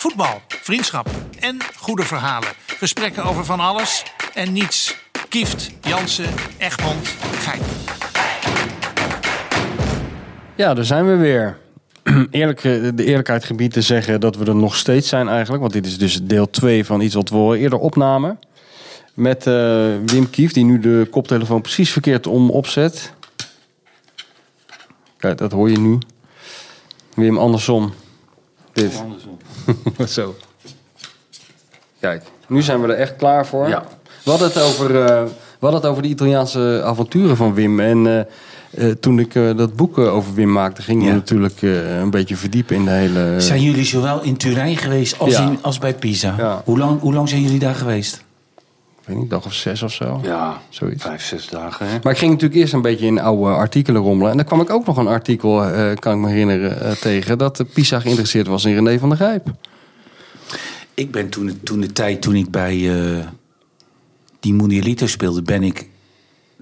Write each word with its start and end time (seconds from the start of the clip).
Voetbal, 0.00 0.40
vriendschap 0.48 1.10
en 1.38 1.58
goede 1.76 2.02
verhalen. 2.02 2.48
Gesprekken 2.66 3.24
over 3.24 3.44
van 3.44 3.60
alles 3.60 4.04
en 4.34 4.52
niets. 4.52 4.96
Kieft, 5.28 5.70
Jansen, 5.80 6.34
Egmond, 6.58 7.08
Gein. 7.38 7.60
Ja, 10.56 10.74
daar 10.74 10.84
zijn 10.84 11.06
we 11.06 11.16
weer. 11.16 11.58
Eerlijk, 12.30 12.64
eh, 12.64 12.88
de 12.94 13.04
eerlijkheid 13.04 13.44
gebied 13.44 13.72
te 13.72 13.82
zeggen 13.82 14.20
dat 14.20 14.36
we 14.36 14.44
er 14.44 14.56
nog 14.56 14.76
steeds 14.76 15.08
zijn 15.08 15.28
eigenlijk. 15.28 15.60
Want 15.60 15.72
dit 15.72 15.86
is 15.86 15.98
dus 15.98 16.22
deel 16.22 16.50
2 16.50 16.84
van 16.84 17.00
iets 17.00 17.14
wat 17.14 17.28
we 17.28 17.58
eerder 17.58 17.78
opnamen. 17.78 18.38
Met 19.14 19.46
eh, 19.46 19.54
Wim 20.06 20.30
Kief, 20.30 20.52
die 20.52 20.64
nu 20.64 20.78
de 20.78 21.08
koptelefoon 21.10 21.60
precies 21.60 21.92
verkeerd 21.92 22.26
om 22.26 22.50
opzet. 22.50 23.12
Kijk, 25.16 25.38
dat 25.38 25.52
hoor 25.52 25.70
je 25.70 25.78
nu. 25.78 25.98
Wim, 27.14 27.38
andersom. 27.38 27.92
Dit. 28.72 29.02
Zo. 30.08 30.34
Kijk, 32.00 32.22
nu 32.48 32.62
zijn 32.62 32.80
we 32.80 32.86
er 32.92 32.98
echt 32.98 33.16
klaar 33.16 33.46
voor. 33.46 33.68
Ja. 33.68 33.84
We 34.24 34.30
hadden 34.30 34.48
het 34.48 34.60
over, 34.62 34.86
eh, 35.04 35.22
we 35.24 35.66
hadden 35.66 35.80
het 35.80 35.90
over 35.90 36.02
de 36.02 36.08
Italiaanse 36.08 36.82
avonturen 36.84 37.36
van 37.36 37.54
Wim. 37.54 37.80
En 37.80 38.06
eh, 38.06 38.20
eh, 38.88 38.96
toen 39.00 39.18
ik 39.18 39.34
eh, 39.34 39.56
dat 39.56 39.76
boek 39.76 39.98
over 39.98 40.34
Wim 40.34 40.52
maakte, 40.52 40.82
ging 40.82 40.98
ik 41.00 41.04
Ja. 41.06 41.10
me 41.12 41.16
natuurlijk 41.18 41.62
eh, 41.62 41.98
een 41.98 42.10
beetje 42.10 42.36
verdiepen 42.36 42.76
in 42.76 42.84
de 42.84 42.90
hele... 42.90 43.34
Zijn 43.40 43.62
jullie 43.62 43.84
zowel 43.84 44.22
in 44.22 44.36
Turijn 44.36 44.76
geweest 44.76 45.18
als, 45.18 45.32
Ja. 45.36 45.42
in, 45.48 45.58
als 45.62 45.78
bij 45.78 45.94
Pisa? 45.94 46.34
Ja. 46.38 46.62
Hoe, 46.64 46.78
lang, 46.78 47.00
hoe 47.00 47.12
lang 47.14 47.28
zijn 47.28 47.42
jullie 47.42 47.58
daar 47.58 47.74
geweest? 47.74 48.24
Ik 49.00 49.06
weet 49.06 49.16
niet, 49.16 49.30
dag 49.30 49.44
of 49.44 49.52
zes 49.54 49.82
of 49.82 49.92
zo. 49.92 50.20
Ja, 50.22 50.58
Zoiets. 50.68 51.02
vijf, 51.02 51.22
zes 51.24 51.48
dagen. 51.48 51.86
Hè? 51.86 51.98
Maar 52.02 52.12
ik 52.12 52.18
ging 52.18 52.30
natuurlijk 52.32 52.60
eerst 52.60 52.72
een 52.72 52.82
beetje 52.82 53.06
in 53.06 53.20
oude 53.20 53.50
artikelen 53.54 54.02
rommelen. 54.02 54.30
En 54.30 54.36
dan 54.36 54.46
kwam 54.46 54.60
ik 54.60 54.70
ook 54.70 54.86
nog 54.86 54.96
een 54.96 55.06
artikel, 55.06 55.64
eh, 55.64 55.96
kan 55.96 56.12
ik 56.14 56.18
me 56.18 56.28
herinneren, 56.28 56.80
eh, 56.82 56.90
tegen... 56.92 57.38
dat 57.38 57.56
de 57.56 57.64
Pisa 57.64 58.00
geïnteresseerd 58.00 58.46
was 58.46 58.64
in 58.64 58.74
René 58.74 58.98
van 58.98 59.08
der 59.08 59.18
Grijp. 59.18 59.46
Ik 60.94 61.10
ben 61.10 61.28
toen, 61.28 61.60
toen 61.62 61.80
de 61.80 61.92
tijd, 61.92 62.22
toen 62.22 62.34
ik 62.34 62.50
bij 62.50 63.00
eh, 63.00 63.26
die 64.40 64.54
Mundialito 64.54 65.06
speelde, 65.06 65.42
ben 65.42 65.62
ik 65.62 65.88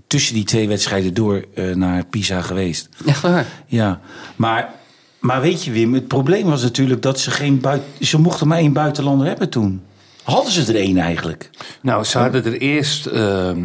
tussen 0.06 0.34
die 0.34 0.44
twee 0.44 0.68
wedstrijden 0.68 1.14
door 1.14 1.44
eh, 1.54 1.74
naar 1.74 2.04
Pisa 2.04 2.42
geweest. 2.42 2.88
Echt 3.06 3.20
waar? 3.22 3.46
Ja, 3.66 4.00
maar, 4.36 4.74
maar 5.18 5.40
weet 5.40 5.64
je 5.64 5.70
Wim, 5.70 5.94
het 5.94 6.08
probleem 6.08 6.44
was 6.44 6.62
natuurlijk 6.62 7.02
dat 7.02 7.20
ze 7.20 7.30
geen 7.30 7.60
buiten... 7.60 8.06
Ze 8.06 8.18
mochten 8.20 8.48
maar 8.48 8.58
één 8.58 8.72
buitenlander 8.72 9.26
hebben 9.26 9.48
toen. 9.48 9.82
Hadden 10.22 10.52
ze 10.52 10.72
er 10.72 10.80
één 10.80 10.98
eigenlijk? 10.98 11.50
Nou, 11.82 12.04
ze 12.04 12.18
hadden 12.18 12.44
er 12.44 12.58
eerst 12.58 13.06
ehm, 13.06 13.64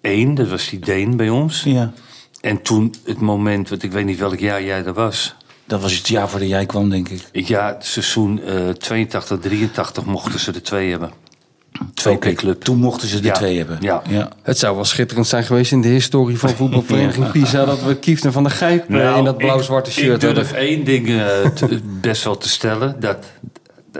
één, 0.00 0.34
dat 0.34 0.48
was 0.48 0.68
die 0.68 0.78
Deen 0.78 1.16
bij 1.16 1.28
ons. 1.28 1.62
Ja. 1.62 1.92
En 2.40 2.62
toen 2.62 2.94
het 3.04 3.20
moment, 3.20 3.68
want 3.68 3.82
ik 3.82 3.92
weet 3.92 4.04
niet 4.04 4.18
welk 4.18 4.38
jaar 4.38 4.62
jij 4.64 4.84
er 4.84 4.92
was. 4.92 5.34
Dat 5.66 5.80
was 5.82 5.96
het 5.96 6.08
jaar 6.08 6.28
voordat 6.28 6.48
jij 6.48 6.66
kwam, 6.66 6.90
denk 6.90 7.08
ik. 7.08 7.22
Ja, 7.48 7.66
het 7.66 7.84
seizoen 7.86 8.42
eh 8.42 8.68
82, 8.68 9.38
83 9.38 10.04
mochten 10.04 10.40
ze 10.40 10.52
er 10.52 10.62
twee 10.62 10.90
hebben. 10.90 11.10
Twee 11.94 12.18
per 12.18 12.32
club. 12.34 12.62
Toen 12.62 12.78
mochten 12.78 13.08
ze 13.08 13.18
er 13.18 13.24
Ja. 13.24 13.32
twee 13.32 13.56
hebben. 13.56 13.78
Ja. 13.80 14.02
ja. 14.08 14.28
Het 14.42 14.58
zou 14.58 14.74
wel 14.74 14.84
schitterend 14.84 15.26
zijn 15.26 15.44
geweest 15.44 15.72
in 15.72 15.80
de 15.80 15.88
historie 15.88 16.38
van 16.38 16.50
voetbalvereniging 16.56 17.30
Pisa... 17.30 17.64
dat 17.64 17.82
we 17.82 17.96
Kieft 17.96 18.24
en 18.24 18.32
Van 18.32 18.42
der 18.42 18.52
Grijp 18.52 18.82
eh, 18.82 18.88
Nou, 18.96 19.18
in 19.18 19.24
dat 19.24 19.36
blauw-zwarte 19.36 19.90
shirt 19.90 20.22
Ik 20.22 20.34
durf 20.34 20.36
hadden. 20.50 20.56
één 20.66 20.84
ding 20.84 21.08
eh, 21.08 21.46
te- 21.54 21.80
best 22.00 22.24
wel 22.24 22.36
te 22.38 22.48
stellen. 22.48 22.96
Dat, 23.00 23.26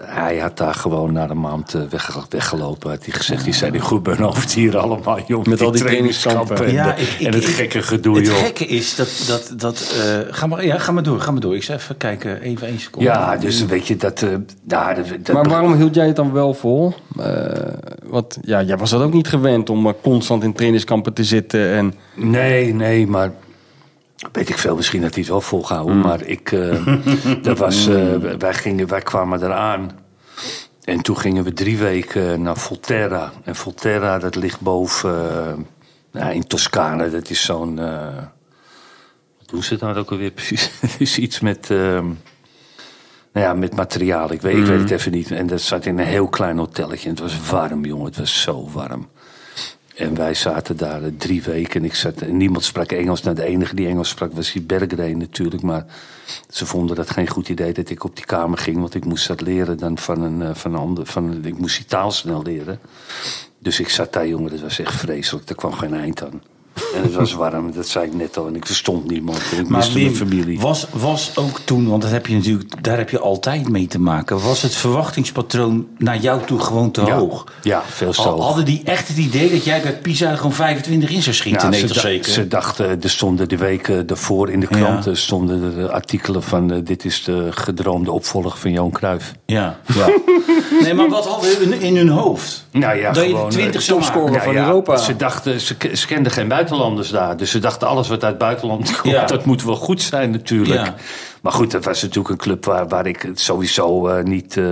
hij 0.03 0.39
had 0.39 0.57
daar 0.57 0.75
gewoon 0.75 1.13
na 1.13 1.27
de 1.27 1.35
maand 1.35 1.75
eh, 1.75 1.83
weg, 1.91 2.27
weggelopen. 2.29 2.91
Had 2.91 3.05
hij 3.05 3.15
gezegd, 3.15 3.45
die 3.45 3.53
zijn 3.55 3.73
niet 3.73 3.81
goed 3.83 4.07
hun 4.07 4.17
hoofd 4.21 4.53
hier 4.53 4.79
allemaal, 4.79 5.19
joh. 5.27 5.45
Met 5.45 5.61
al 5.63 5.71
die 5.71 5.81
trainingskampen. 5.83 6.65
En, 6.67 6.73
Ja, 6.73 6.93
de- 6.93 7.01
ik- 7.03 7.09
ik- 7.09 7.27
en 7.27 7.33
het 7.35 7.43
ik- 7.43 7.55
gekke 7.55 7.83
gedoe, 7.83 8.17
Het 8.17 8.27
joh. 8.27 8.37
gekke 8.37 8.67
is 8.67 8.95
dat... 8.95 9.25
dat, 9.27 9.53
dat 9.61 9.95
eh, 10.05 10.35
ga, 10.35 10.47
maar, 10.47 10.65
ja, 10.65 10.79
ga 10.79 10.93
maar 10.93 11.03
door, 11.03 11.21
ga 11.21 11.31
maar 11.31 11.41
door. 11.41 11.55
Ik 11.55 11.63
zal 11.63 11.75
even 11.75 11.97
kijken, 11.97 12.41
even 12.41 12.67
één 12.67 12.81
seconde. 12.81 13.09
Ja, 13.09 13.37
dus 13.37 13.65
weet 13.65 13.87
je, 13.87 13.97
dat... 13.97 14.23
eh 14.23 14.29
ja, 14.69 14.95
dat, 14.95 15.07
dat- 15.23 15.35
Maar 15.35 15.49
waarom 15.49 15.75
hield 15.75 15.95
jij 15.95 16.07
het 16.07 16.17
dan 16.17 16.33
wel 16.33 16.55
vol? 16.55 16.95
Eh, 17.19 17.45
want 18.05 18.39
ja, 18.43 18.63
jij 18.63 18.77
was 18.77 18.91
dat 18.91 19.03
ook 19.03 19.13
niet 19.13 19.29
gewend 19.29 19.71
om 19.71 19.95
constant 20.03 20.43
in 20.43 20.53
trainingskampen 20.53 21.13
te 21.13 21.25
zitten. 21.25 21.71
En, 21.73 21.95
Nee, 22.15 22.75
nee, 22.75 23.07
maar... 23.07 23.31
Weet 24.33 24.49
ik 24.49 24.59
veel, 24.59 24.77
misschien 24.77 25.03
had 25.03 25.13
hij 25.13 25.21
het 25.23 25.31
wel 25.31 25.41
volgehouden. 25.41 26.01
Maar 26.01 26.23
ik... 26.23 26.53
eh, 26.53 26.87
dat 27.43 27.59
was, 27.59 27.87
eh, 27.87 28.17
wij, 28.39 28.55
gingen, 28.55 28.89
wij 28.89 29.01
kwamen 29.01 29.43
eraan. 29.43 29.91
En 30.85 31.01
toen 31.01 31.19
gingen 31.19 31.45
we 31.45 31.53
drie 31.53 31.79
weken 31.79 32.43
naar 32.43 32.57
Volterra. 32.57 33.33
En 33.45 33.57
Volterra, 33.57 34.19
dat 34.19 34.35
ligt 34.35 34.61
boven... 34.61 35.15
eh, 35.15 35.53
ja, 36.13 36.31
in 36.31 36.47
Toscane. 36.47 37.11
Dat 37.11 37.31
is 37.31 37.45
zo'n... 37.45 37.75
wat 39.39 39.49
doen 39.49 39.63
ze 39.63 39.77
daar 39.77 39.97
ook 39.97 40.11
alweer 40.11 40.31
precies? 40.31 40.71
Het 40.81 40.97
is 40.99 41.19
iets 41.19 41.41
met... 41.41 41.69
nou 41.69 42.17
ja, 43.33 43.55
met 43.55 43.77
materiaal. 43.77 44.33
Ik 44.33 44.41
weet, 44.41 44.57
ik 44.57 44.65
weet 44.65 44.81
het 44.81 44.91
even 44.91 45.13
niet. 45.13 45.31
En 45.31 45.47
dat 45.47 45.61
zat 45.61 45.87
in 45.87 45.99
een 45.99 46.07
heel 46.07 46.29
klein 46.29 46.59
hotelletje. 46.59 47.09
En 47.09 47.15
het 47.15 47.23
was 47.23 47.51
warm, 47.51 47.85
jongen. 47.85 48.07
Het 48.07 48.17
was 48.17 48.43
zo 48.43 48.69
warm. 48.73 49.09
En 49.95 50.15
wij 50.15 50.35
zaten 50.35 50.77
daar 50.77 51.03
eh, 51.03 51.11
drie 51.19 51.43
weken. 51.43 51.81
En, 51.81 51.85
ik 51.87 51.95
zat, 51.95 52.21
en 52.21 52.37
niemand 52.37 52.65
sprak 52.65 52.93
Engels. 52.93 53.23
Nou, 53.23 53.37
de 53.37 53.45
enige 53.45 53.75
die 53.75 53.87
Engels 53.87 54.09
sprak 54.09 54.33
was 54.33 54.53
die 54.53 54.63
Berggren 54.63 55.19
natuurlijk. 55.19 55.63
Maar 55.63 55.87
ze 56.49 56.67
vonden 56.67 56.97
dat 56.97 57.11
geen 57.11 57.29
goed 57.29 57.49
idee 57.49 57.73
dat 57.73 57.91
ik 57.91 58.05
op 58.05 58.17
die 58.17 58.25
kamer 58.25 58.59
ging. 58.59 58.79
Want 58.79 58.95
ik 58.95 59.05
moest 59.05 59.29
dat 59.29 59.41
leren 59.41 59.79
dan 59.79 59.99
van 59.99 60.23
een, 60.23 60.43
eh, 60.43 60.55
van 60.55 60.73
een 60.73 60.81
ander. 60.81 61.07
Van, 61.07 61.45
ik 61.45 61.59
moest 61.59 61.77
die 61.77 61.87
taal 61.87 62.11
snel 62.11 62.43
leren. 62.43 62.81
Dus 63.59 63.81
ik 63.81 63.89
zat 63.89 64.13
daar, 64.13 64.29
jongen. 64.29 64.51
Dat 64.51 64.61
was 64.61 64.79
echt 64.79 64.95
vreselijk. 64.95 65.49
Er 65.49 65.55
kwam 65.55 65.73
geen 65.73 65.95
eind 65.95 66.23
aan. 66.25 66.43
En 66.95 67.03
het 67.03 67.15
was 67.15 67.33
warm, 67.33 67.73
dat 67.73 67.87
zei 67.89 68.07
ik 68.07 68.15
net 68.15 68.37
al. 68.37 68.47
En 68.47 68.57
ik 68.57 68.67
verstond 68.67 69.11
niemand. 69.11 69.39
En 69.53 69.59
ik 69.61 69.69
Maar 69.69 69.79
miste 69.79 69.99
mijn 69.99 70.15
familie. 70.17 70.61
was, 70.61 70.87
was 70.93 71.33
ook 71.37 71.61
toen, 71.65 71.89
want 71.89 72.03
dat 72.03 72.11
heb 72.11 72.27
je 72.27 72.35
natuurlijk, 72.35 72.83
daar 72.85 72.97
heb 72.97 73.11
je 73.11 73.19
altijd 73.19 73.69
mee 73.69 73.87
te 73.87 73.99
maken. 74.01 74.41
Was 74.43 74.63
het 74.63 74.75
verwachtingspatroon 74.75 75.87
naar 75.99 76.17
jou 76.19 76.45
toe 76.47 76.59
gewoon 76.61 76.91
te 76.91 77.01
Ja. 77.05 77.17
hoog? 77.17 77.45
Ja, 77.63 77.83
veel 77.87 78.13
te 78.13 78.21
hoog. 78.23 78.45
Hadden 78.45 78.65
die 78.65 78.81
echt 78.85 79.09
het 79.09 79.17
idee 79.17 79.51
dat 79.51 79.65
jij 79.65 79.83
bij 79.83 79.99
Pisa 79.99 80.37
gewoon 80.37 80.53
25 80.53 81.11
in 81.11 81.23
zou 81.23 81.35
schieten? 81.35 81.63
Ja, 81.63 81.69
nee, 81.69 81.87
ze, 81.89 81.99
zeker? 82.01 82.31
ze 82.33 82.49
dachten, 82.49 83.03
er 83.03 83.11
stonden 83.11 83.49
de 83.49 83.57
weken 83.57 84.07
daarvoor 84.07 84.51
in 84.51 84.61
de 84.61 84.67
Ja. 84.71 84.77
kranten 84.77 85.17
stonden 85.17 85.77
er 85.79 85.91
artikelen 85.91 86.43
van 86.43 86.73
eh, 86.73 86.79
dit 86.85 87.05
is 87.05 87.25
de 87.25 87.49
gedroomde 87.51 88.13
opvolger 88.13 88.57
van 88.57 88.73
Johan 88.73 88.91
Cruijff. 88.91 89.33
Ja. 89.47 89.79
nee, 90.83 90.95
maar 90.95 91.09
wat 91.09 91.27
hadden 91.27 91.51
hun 91.59 91.81
in 91.81 91.97
hun 91.97 92.09
hoofd? 92.09 92.64
Nou 92.81 92.99
ja, 92.99 93.13
dat 93.13 93.25
je 93.25 93.31
gewoon, 93.31 93.49
de 93.51 93.55
20 93.57 93.81
eh, 93.81 93.87
zou 93.87 93.99
topscorer 94.01 94.31
maken? 94.31 94.45
van 94.45 94.57
Europa. 94.57 94.97
Ze 94.97 95.17
dachten, 95.17 95.61
ze, 95.61 95.77
ke- 95.77 95.97
ze 95.97 96.07
kenden 96.07 96.33
geen 96.33 96.49
buitenlanders 96.49 97.09
daar. 97.11 97.37
Dus 97.37 97.51
ze 97.51 97.59
dachten, 97.59 97.89
alles 97.89 98.09
wat 98.09 98.23
uit 98.23 98.31
het 98.33 98.41
buitenland 98.41 98.91
komt, 99.01 99.15
Ja. 99.15 99.25
dat 99.27 99.45
moet 99.45 99.63
wel 99.65 99.77
goed 99.77 100.03
zijn 100.03 100.31
natuurlijk. 100.31 100.87
Ja. 100.87 100.95
Maar 101.43 101.53
goed, 101.53 101.71
dat 101.71 101.85
was 101.85 102.03
natuurlijk 102.03 102.29
een 102.29 102.37
club 102.37 102.65
waar, 102.65 102.89
waar 102.89 103.07
ik 103.07 103.23
het 103.23 103.41
sowieso 103.41 104.09
eh, 104.09 104.25
niet... 104.25 104.57
eh 104.57 104.65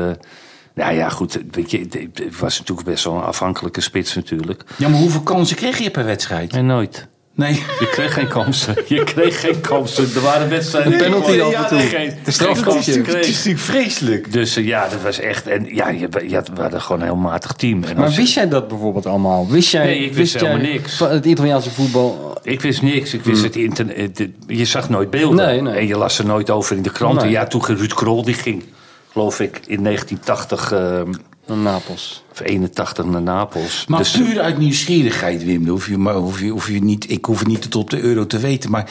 nou 0.75 0.95
ja, 0.95 1.09
goed, 1.09 1.39
weet 1.51 1.71
je, 1.71 1.79
het- 1.79 1.95
het 2.19 2.39
was 2.39 2.59
natuurlijk 2.59 2.89
best 2.89 3.05
wel 3.05 3.15
een 3.15 3.23
afhankelijke 3.23 3.81
spits 3.81 4.15
natuurlijk. 4.15 4.65
Ja, 4.77 4.89
maar 4.89 4.99
hoeveel 5.01 5.21
kansen 5.23 5.57
kreeg 5.57 5.79
je 5.79 5.91
per 5.91 6.05
wedstrijd? 6.05 6.53
En 6.53 6.67
nooit. 6.67 7.07
Nee. 7.35 7.53
Je 7.79 7.89
kreeg 7.91 8.15
geen 8.15 8.29
kansen. 8.29 8.75
Je 8.87 9.05
kreeg 9.05 9.41
geen 9.41 9.61
kansen. 9.61 10.09
Er 10.15 10.21
waren 10.21 10.49
wedstrijden. 10.49 10.93
Een 10.93 10.99
penalty 10.99 11.31
Ja, 11.33 11.45
af 11.45 11.55
en 11.55 11.67
toe. 11.69 11.79
nee, 11.79 11.87
geen 11.87 12.13
De 12.25 12.31
strafkansje. 12.31 12.73
kansen 12.73 13.17
Het 13.17 13.27
is 13.27 13.37
natuurlijk 13.37 13.65
vreselijk. 13.65 14.33
Dus 14.33 14.57
eh, 14.57 14.67
ja, 14.67 14.89
dat 14.89 15.03
was 15.03 15.19
echt. 15.19 15.47
En 15.47 15.75
ja, 15.75 15.89
je, 15.89 16.09
je 16.29 16.35
had, 16.35 16.49
we 16.55 16.61
hadden 16.61 16.81
gewoon 16.81 17.01
een 17.01 17.07
heel 17.07 17.17
matig 17.17 17.53
team. 17.53 17.85
En 17.85 17.97
maar 17.97 18.11
wist 18.11 18.35
jij 18.35 18.49
dat 18.49 18.69
bijvoorbeeld 18.69 19.07
allemaal? 19.07 19.49
Wist 19.51 19.71
jij, 19.71 19.85
Nee, 19.85 19.99
ik 20.05 20.15
wist 20.15 20.35
helemaal 20.35 20.57
niks. 20.63 20.97
Van 20.97 21.11
het 21.11 21.25
Italiaanse 21.27 21.71
voetbal. 21.71 22.39
Ik 22.43 22.61
wist 22.61 22.83
niks. 22.83 23.15
Ik 23.15 23.25
wist 23.25 23.43
het 23.43 23.57
internet. 23.57 24.29
Je 24.47 24.65
zag 24.65 24.89
nooit 24.89 25.11
beelden. 25.11 25.47
Nee, 25.47 25.61
nee. 25.61 25.75
En 25.75 25.87
je 25.87 25.97
las 25.97 26.19
er 26.19 26.27
nooit 26.27 26.51
over 26.51 26.77
in 26.77 26.83
de 26.83 26.91
kranten. 26.93 27.23
Nee. 27.23 27.33
Ja, 27.33 27.47
toen 27.47 27.65
ging 27.65 27.79
Ruud 27.79 27.95
Krol, 27.95 28.23
die 28.25 28.35
ging, 28.35 28.65
geloof 29.13 29.41
ik, 29.41 29.61
in 29.67 29.83
1980 29.85 30.73
ehm, 30.73 31.13
Naar 31.55 31.73
Napels. 31.73 32.23
of 32.33 32.41
81 32.41 33.05
naar 33.05 33.23
Napels. 33.23 33.85
Maar 33.89 33.99
Dus- 33.99 34.11
puur 34.11 34.41
uit 34.41 34.59
nieuwsgierigheid, 34.59 35.45
Wim. 35.45 35.69
Hoef 35.69 35.87
je, 35.89 35.99
maar 35.99 36.15
hoef 36.15 36.41
je, 36.41 36.49
hoef 36.49 36.69
je 36.69 36.83
niet, 36.83 37.11
ik 37.11 37.25
hoef 37.25 37.47
niet 37.47 37.63
tot 37.63 37.75
op 37.75 37.91
de 37.91 38.01
euro 38.01 38.27
te 38.27 38.39
weten. 38.39 38.71
Maar 38.71 38.91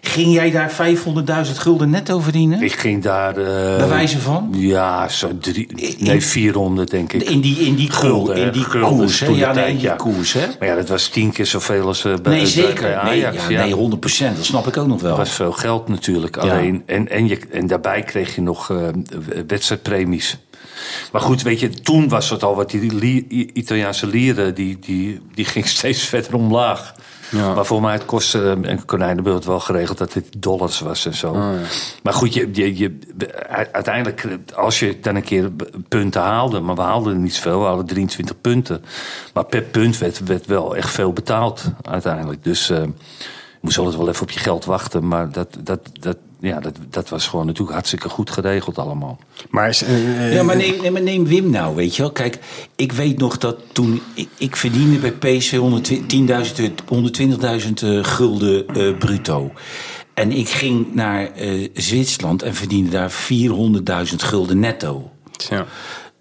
ging 0.00 0.32
jij 0.32 0.50
daar 0.50 0.70
500.000 0.70 1.58
gulden 1.58 1.90
netto 1.90 2.20
verdienen? 2.20 2.62
ik 2.62 2.72
ging 2.72 3.02
daar. 3.02 3.36
eh, 3.36 3.76
Bij 3.76 3.88
wijze 3.88 4.18
van? 4.18 4.48
Ja, 4.52 5.08
zo 5.08 5.38
drie. 5.38 5.96
Nee, 5.98 6.20
400 6.20 6.90
denk 6.90 7.12
ik. 7.12 7.22
In 7.22 7.40
die, 7.40 7.56
in 7.58 7.74
die, 7.74 7.90
Gulden, 7.90 8.36
in 8.36 8.50
die 8.52 8.64
Gulden 8.64 8.96
koers, 8.98 9.20
hè? 9.20 9.26
Ja, 9.26 9.52
nee, 9.52 9.68
in 9.68 9.74
die 9.76 9.84
ja. 9.84 9.94
koers, 9.94 10.32
hè? 10.32 10.46
Maar 10.58 10.68
ja, 10.68 10.74
dat 10.74 10.88
was 10.88 11.08
tien 11.08 11.32
keer 11.32 11.46
zoveel 11.46 11.86
als 11.86 12.04
eh, 12.04 12.14
bij, 12.22 12.32
Nee, 12.36 12.46
zeker. 12.46 12.80
bij 12.82 13.02
Nee, 13.10 13.26
Ajax. 13.26 13.46
ja, 13.48 13.62
nee, 13.64 13.72
100 13.74 14.00
procent. 14.00 14.36
Dat 14.36 14.44
snap 14.44 14.66
ik 14.66 14.76
ook 14.76 14.86
nog 14.86 15.00
wel. 15.00 15.10
Dat 15.16 15.18
was 15.26 15.34
veel 15.36 15.52
geld 15.52 15.88
natuurlijk. 15.88 16.36
Alleen, 16.36 16.82
en, 16.86 17.08
en, 17.08 17.28
je, 17.28 17.38
en 17.50 17.66
daarbij 17.66 18.02
kreeg 18.02 18.34
je 18.34 18.40
nog 18.42 18.70
eh, 18.70 18.76
wedstrijdpremies. 19.46 20.36
Maar 21.12 21.20
goed, 21.20 21.42
weet 21.42 21.60
je, 21.60 21.68
toen 21.70 22.08
was 22.08 22.30
het 22.30 22.42
al 22.42 22.56
wat 22.56 22.70
die 22.70 22.94
li- 22.94 23.50
Italiaanse 23.52 24.06
lieren, 24.06 24.54
die, 24.54 24.78
die, 24.78 25.20
die 25.34 25.44
ging 25.44 25.66
steeds 25.78 26.02
verder 26.02 26.34
omlaag. 26.34 26.94
Ja. 27.30 27.54
Maar 27.54 27.64
voor 27.66 27.80
mij 27.80 27.92
het 27.92 28.04
kostte, 28.04 28.58
en 28.62 28.84
Konijnenbeeld 28.84 29.44
wel 29.44 29.60
geregeld 29.60 29.98
dat 29.98 30.12
het 30.14 30.26
dollars 30.38 30.80
was 30.80 31.06
en 31.06 31.14
zo. 31.14 31.32
Maar 32.02 32.12
goed, 32.12 32.34
je, 32.34 32.48
je, 32.52 32.76
je, 32.76 32.98
uiteindelijk, 33.72 34.26
als 34.54 34.78
je 34.78 34.98
dan 35.00 35.16
een 35.16 35.22
keer 35.22 35.50
punten 35.88 36.20
haalde, 36.20 36.60
maar 36.60 36.74
we 36.74 36.80
haalden 36.80 37.22
niet 37.22 37.34
zoveel, 37.34 37.60
we 37.60 37.66
hadden 37.66 37.86
23 37.86 38.40
punten. 38.40 38.84
Maar 39.34 39.44
per 39.44 39.62
punt 39.62 39.98
werd, 39.98 40.24
werd 40.24 40.46
wel 40.46 40.76
echt 40.76 40.90
veel 40.90 41.12
betaald 41.12 41.62
uiteindelijk. 41.82 42.44
Dus, 42.44 42.70
eh, 42.70 42.82
moest 43.60 43.78
altijd 43.78 43.96
wel 43.96 44.08
even 44.08 44.22
op 44.22 44.30
je 44.30 44.38
geld 44.38 44.64
wachten. 44.64 45.08
Maar 45.08 45.32
dat, 45.32 45.56
dat, 45.62 45.80
dat, 46.00 46.16
ja, 46.40 46.60
dat, 46.60 46.76
dat 46.90 47.08
was 47.08 47.26
gewoon 47.26 47.46
natuurlijk 47.46 47.72
hartstikke 47.72 48.08
goed 48.08 48.30
geregeld 48.30 48.78
allemaal. 48.78 49.18
Maar, 49.50 49.68
is, 49.68 49.82
eh, 49.82 50.26
eh, 50.26 50.34
Ja, 50.34 50.42
maar 50.42 50.56
neem, 50.56 50.80
nee, 50.80 50.90
maar 50.90 51.02
neem 51.02 51.26
Wim 51.26 51.50
nou, 51.50 51.76
weet 51.76 51.96
je 51.96 52.02
wel. 52.02 52.12
Kijk, 52.12 52.38
ik 52.76 52.92
weet 52.92 53.18
nog 53.18 53.38
dat 53.38 53.56
toen... 53.72 54.02
Ik, 54.14 54.28
ik 54.38 54.56
verdiende 54.56 54.98
bij 54.98 55.12
PSV 55.12 55.58
120.000 56.58 56.64
120.000 57.82 58.00
gulden 58.02 58.68
eh, 58.68 58.96
bruto. 58.98 59.52
En 60.14 60.32
ik 60.32 60.48
ging 60.48 60.94
naar 60.94 61.32
eh, 61.32 61.68
Zwitserland 61.74 62.42
en 62.42 62.54
verdiende 62.54 62.90
daar 62.90 63.12
400.000 64.08 64.14
gulden 64.16 64.58
netto. 64.58 65.10
ja. 65.48 65.66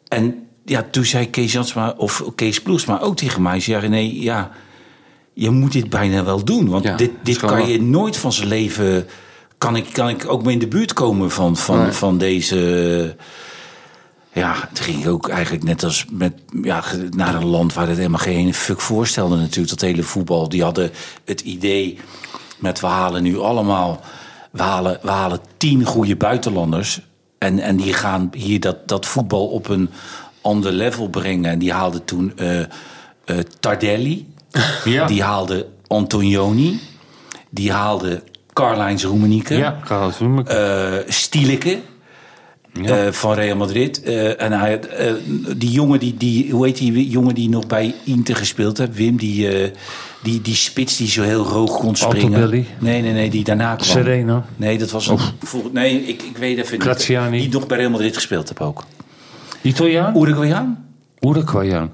En 0.08 0.48
ja, 0.66 0.88
toen 0.92 1.06
zei 1.06 1.30
Kees 1.30 1.52
Jansma, 1.52 1.94
of 1.98 2.24
Kees 2.36 2.62
Ploegsma 2.62 3.00
ook 3.00 3.18
tegen 3.18 3.42
mij... 3.42 3.60
zei, 3.60 3.88
nee, 3.88 4.22
ja, 4.22 4.52
je 5.40 5.50
moet 5.50 5.72
dit 5.72 5.90
bijna 5.90 6.24
wel 6.24 6.44
doen. 6.44 6.70
Want 6.70 6.84
Ja, 6.84 6.96
dit, 6.96 7.12
dit 7.24 7.38
kan 7.38 7.68
je 7.70 7.82
nooit 7.82 8.18
van 8.18 8.34
zijn 8.34 8.48
leven... 8.48 9.08
Kan 9.58 9.76
ik, 9.76 9.94
kan 9.94 10.10
ik 10.10 10.30
ook 10.30 10.44
mee 10.44 10.54
in 10.54 10.60
de 10.60 10.68
buurt 10.68 10.94
komen 10.94 11.32
van, 11.32 11.58
van, 11.58 11.78
Nee. 11.78 11.92
van 11.92 12.18
deze... 12.18 13.16
Ja, 14.34 14.70
toen 14.74 14.86
ging 14.86 15.08
ook 15.08 15.30
eigenlijk 15.30 15.64
net 15.64 15.84
als 15.84 16.06
met, 16.12 16.34
ja, 16.62 16.84
naar 17.10 17.36
een 17.36 17.46
land 17.46 17.74
waar 17.74 17.88
het 17.88 17.98
helemaal 17.98 18.20
geen 18.20 18.54
fuck 18.54 18.82
voorstelde 18.82 19.36
natuurlijk. 19.36 19.70
Dat 19.70 19.82
hele 19.82 20.04
voetbal. 20.04 20.50
Die 20.50 20.64
hadden 20.64 20.92
het 21.26 21.42
idee 21.42 22.00
met 22.58 22.80
we 22.80 22.88
halen 22.88 23.24
nu 23.24 23.40
allemaal... 23.40 24.02
We 24.52 24.62
halen, 24.62 25.00
we 25.02 25.10
halen 25.10 25.40
tien 25.58 25.86
goede 25.86 26.16
buitenlanders. 26.16 27.02
En, 27.38 27.60
en 27.60 27.76
die 27.76 27.94
gaan 27.94 28.30
hier 28.34 28.60
dat, 28.60 28.88
dat 28.88 29.06
voetbal 29.06 29.48
op 29.48 29.70
een 29.70 29.90
ander 30.42 30.72
level 30.72 31.10
brengen. 31.10 31.52
En 31.52 31.60
die 31.60 31.74
haalden 31.74 32.06
toen 32.06 32.38
eh, 32.38 32.60
Tardelli. 33.60 34.28
Ja. 34.86 35.06
Die 35.08 35.24
haalde 35.24 35.68
Antonioni. 35.88 36.80
Die 37.50 37.72
haalde 37.72 38.24
Karl-Heinz 38.54 39.04
Roemenike. 39.04 39.56
Ja, 39.56 39.80
Karel 39.86 40.12
Zoemek. 40.12 40.48
Eh, 40.48 40.94
Stieleke. 41.08 41.80
eh, 42.84 43.08
van 43.12 43.34
Real 43.34 43.58
Madrid. 43.58 44.04
Eh, 44.04 44.42
en 44.42 44.52
hij, 44.52 44.80
die 45.58 45.72
jongen 45.72 46.00
die, 46.00 46.18
die, 46.18 46.52
hoe 46.52 46.66
heet 46.66 46.78
die 46.78 47.10
jongen 47.10 47.36
die 47.36 47.50
nog 47.50 47.68
bij 47.68 47.96
Inter 48.04 48.36
gespeeld 48.36 48.78
heeft? 48.78 48.96
Wim, 48.96 49.18
die, 49.18 49.72
die, 50.24 50.42
die 50.42 50.56
spits 50.56 50.98
die 50.98 51.08
zo 51.08 51.22
heel 51.24 51.48
hoog 51.48 51.78
kon 51.78 51.96
springen. 51.96 52.24
Altobelli? 52.34 52.68
Nee, 52.80 53.02
nee, 53.02 53.14
nee, 53.14 53.30
die 53.30 53.44
daarna 53.44 53.76
kwam. 53.76 53.88
Sereno? 53.88 54.44
Nee, 54.56 54.78
dat 54.78 54.92
was 54.92 55.08
een. 55.08 55.20
vol- 55.40 55.70
nee, 55.74 56.02
ik, 56.02 56.22
ik 56.22 56.38
weet 56.38 56.58
even 56.58 56.74
niet. 56.74 56.82
Graziani? 56.82 57.40
Die 57.40 57.50
nog 57.50 57.68
bij 57.68 57.78
Real 57.78 57.90
Madrid 57.90 58.16
gespeeld 58.16 58.48
heb 58.50 58.62
ook. 58.62 58.84
Italiaan? 59.62 60.18
Uruguayan? 60.18 60.78
Uruguayan. 61.20 61.92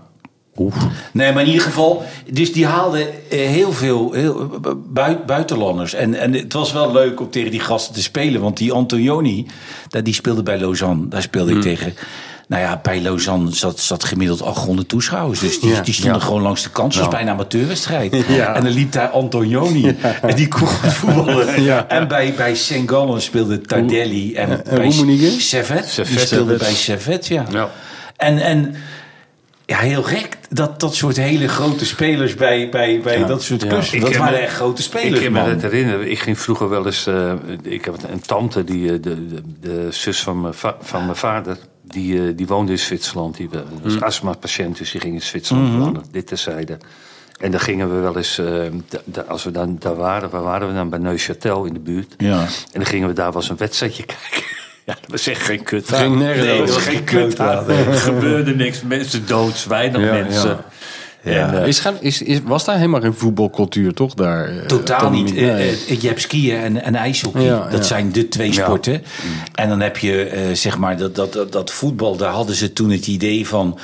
Oef. 0.57 0.75
Nee, 1.11 1.31
maar 1.33 1.41
in 1.41 1.47
ieder 1.47 1.63
geval, 1.65 2.03
dus 2.31 2.53
die 2.53 2.65
haalden 2.65 3.01
eh, 3.29 3.39
heel 3.47 3.71
veel 3.73 4.11
heel, 4.13 4.41
eh, 4.63 4.71
bui- 4.87 5.19
buitenlanders. 5.25 5.93
En, 5.93 6.13
en 6.15 6.33
het 6.33 6.53
was 6.53 6.71
wel 6.73 6.91
leuk 6.91 7.19
om 7.19 7.29
tegen 7.29 7.51
die 7.51 7.59
gasten 7.59 7.93
te 7.93 8.01
spelen. 8.01 8.41
Want 8.41 8.57
die 8.57 8.71
Antonioni, 8.71 9.45
dat- 9.89 10.05
die 10.05 10.13
speelde 10.13 10.43
bij 10.43 10.57
Lausanne. 10.59 11.07
Daar 11.07 11.21
speelde 11.21 11.49
Hmm. 11.51 11.59
ik 11.59 11.65
tegen. 11.65 11.93
Nou 12.47 12.61
ja, 12.61 12.79
bij 12.83 13.01
Lausanne 13.01 13.51
zat, 13.55 13.79
zat 13.79 14.03
gemiddeld 14.03 14.41
800 14.41 14.87
toeschouwers. 14.89 15.39
Dus 15.39 15.59
die, 15.59 15.69
Ja, 15.69 15.81
die 15.81 15.93
stonden 15.93 16.19
ja. 16.19 16.25
gewoon 16.25 16.41
langs 16.41 16.63
de 16.63 16.69
kant. 16.69 16.93
zoals 16.93 17.09
bij 17.09 17.21
een 17.21 17.29
amateurwedstrijd. 17.29 18.15
Ja. 18.27 18.55
En 18.55 18.63
dan 18.63 18.73
liep 18.73 18.91
daar 18.91 19.07
Antonioni. 19.09 19.95
En 20.21 20.35
die 20.35 20.47
kon 20.47 20.67
voetballen. 20.67 21.47
En 21.87 22.07
bij, 22.07 22.33
bij 22.37 22.55
St. 22.55 22.73
Gallen 22.85 23.21
speelde 23.21 23.61
Tardelli. 23.61 24.33
En, 24.35 24.65
en 24.65 24.77
bij? 24.77 24.91
Servet. 25.39 26.01
Die 26.07 26.19
speelde 26.19 26.55
bij 26.57 26.73
Servet, 26.73 27.27
ja. 27.27 27.45
Ja. 27.51 27.69
En, 28.17 28.37
en 28.37 28.75
ja, 29.65 29.77
heel 29.77 30.03
gek 30.03 30.37
dat 30.49 30.79
dat 30.79 30.95
soort 30.95 31.15
hele 31.17 31.47
grote 31.47 31.85
spelers 31.85 32.35
bij, 32.35 32.69
bij, 32.69 32.99
bij 33.03 33.25
dat 33.25 33.43
soort 33.43 33.61
ja. 33.61 33.67
klussen. 33.67 33.99
Dat 33.99 34.15
waren 34.15 34.41
echt 34.41 34.53
grote 34.55 34.81
spelers, 34.81 35.19
Ik 35.19 35.31
kan 35.33 35.43
me 35.43 35.53
dat 35.53 35.61
herinneren. 35.61 36.11
Ik 36.11 36.19
ging 36.19 36.39
vroeger 36.39 36.69
wel 36.69 36.85
eens... 36.85 37.07
eh, 37.07 37.33
ik 37.61 37.85
heb 37.85 37.95
een 38.09 38.21
tante, 38.21 38.63
die, 38.63 38.91
eh, 38.93 39.01
de, 39.01 39.27
de, 39.27 39.41
de 39.59 39.87
zus 39.91 40.23
van 40.23 40.41
mijn, 40.41 40.53
va- 40.53 40.77
van 40.81 41.03
mijn 41.05 41.17
vader... 41.17 41.57
Die, 41.87 42.27
eh, 42.27 42.35
die 42.35 42.47
woonde 42.47 42.71
in 42.71 42.79
Zwitserland. 42.79 43.37
Die 43.37 43.49
wa- 43.49 43.63
was 43.83 44.01
astma-patiënt, 44.01 44.77
dus 44.77 44.91
die 44.91 45.01
ging 45.01 45.13
in 45.13 45.21
Zwitserland 45.21 45.77
wonen. 45.77 46.03
Dit 46.11 46.27
terzijde. 46.27 46.77
En 47.39 47.51
dan 47.51 47.59
gingen 47.59 47.95
we 47.95 48.01
wel 48.01 48.17
eens... 48.17 48.37
eh, 48.37 48.47
als 49.27 49.43
we 49.43 49.51
dan 49.51 49.75
daar 49.79 49.95
waren, 49.95 50.29
waar 50.29 50.43
waren 50.43 50.67
we 50.67 50.73
dan? 50.73 50.89
Bij 50.89 50.99
Neuchâtel 50.99 51.65
in 51.67 51.73
de 51.73 51.79
buurt. 51.79 52.13
Ja. 52.17 52.39
En 52.41 52.47
dan 52.73 52.85
gingen 52.85 53.07
we 53.07 53.13
daar 53.13 53.31
wel 53.31 53.41
eens 53.41 53.49
een 53.49 53.57
wedstrijdje 53.57 54.05
kijken. 54.31 54.43
Ja, 54.85 54.93
dat 55.01 55.11
was 55.11 55.27
echt 55.27 55.41
geen 55.41 55.63
kut. 55.63 55.89
Ging 55.93 56.15
nergens 56.19 56.45
Nee, 56.47 56.57
dat 56.57 56.61
over. 56.69 56.73
was 56.73 56.83
geen 56.83 57.03
kut. 57.03 57.39
Er 57.39 57.93
gebeurde 57.93 58.55
niks. 58.55 58.81
Mensen 58.81 59.25
dood, 59.27 59.65
weinig 59.67 60.01
Ja, 60.01 60.11
mensen. 60.11 60.49
ja. 60.49 61.53
En, 61.53 61.61
eh, 61.61 61.67
Is, 61.67 61.81
is, 61.99 62.21
is, 62.21 62.39
was 62.43 62.65
daar 62.65 62.75
helemaal 62.75 63.01
geen 63.01 63.13
voetbalcultuur, 63.13 63.93
toch? 63.93 64.13
Daar, 64.13 64.47
eh, 64.49 64.65
Totaal 64.65 65.09
niet. 65.09 65.33
nee. 65.33 65.49
Eh, 65.49 66.01
je 66.01 66.07
hebt 66.07 66.21
skiën 66.21 66.57
en, 66.57 66.83
en 66.83 66.95
ijshockey. 66.95 67.43
Ja, 67.43 67.59
dat 67.69 67.77
ja. 67.79 67.83
zijn 67.83 68.11
de 68.11 68.27
twee 68.27 68.53
Ja. 68.53 68.63
sporten. 68.63 69.03
En 69.55 69.69
dan 69.69 69.79
heb 69.81 69.97
je, 69.97 70.23
eh, 70.23 70.41
zeg 70.53 70.77
maar, 70.77 70.97
dat, 70.97 71.15
dat, 71.15 71.33
dat, 71.33 71.51
dat 71.51 71.71
voetbal. 71.71 72.15
Daar 72.17 72.31
hadden 72.31 72.55
ze 72.55 72.73
toen 72.73 72.89
het 72.91 73.07
idee 73.07 73.47
van... 73.47 73.79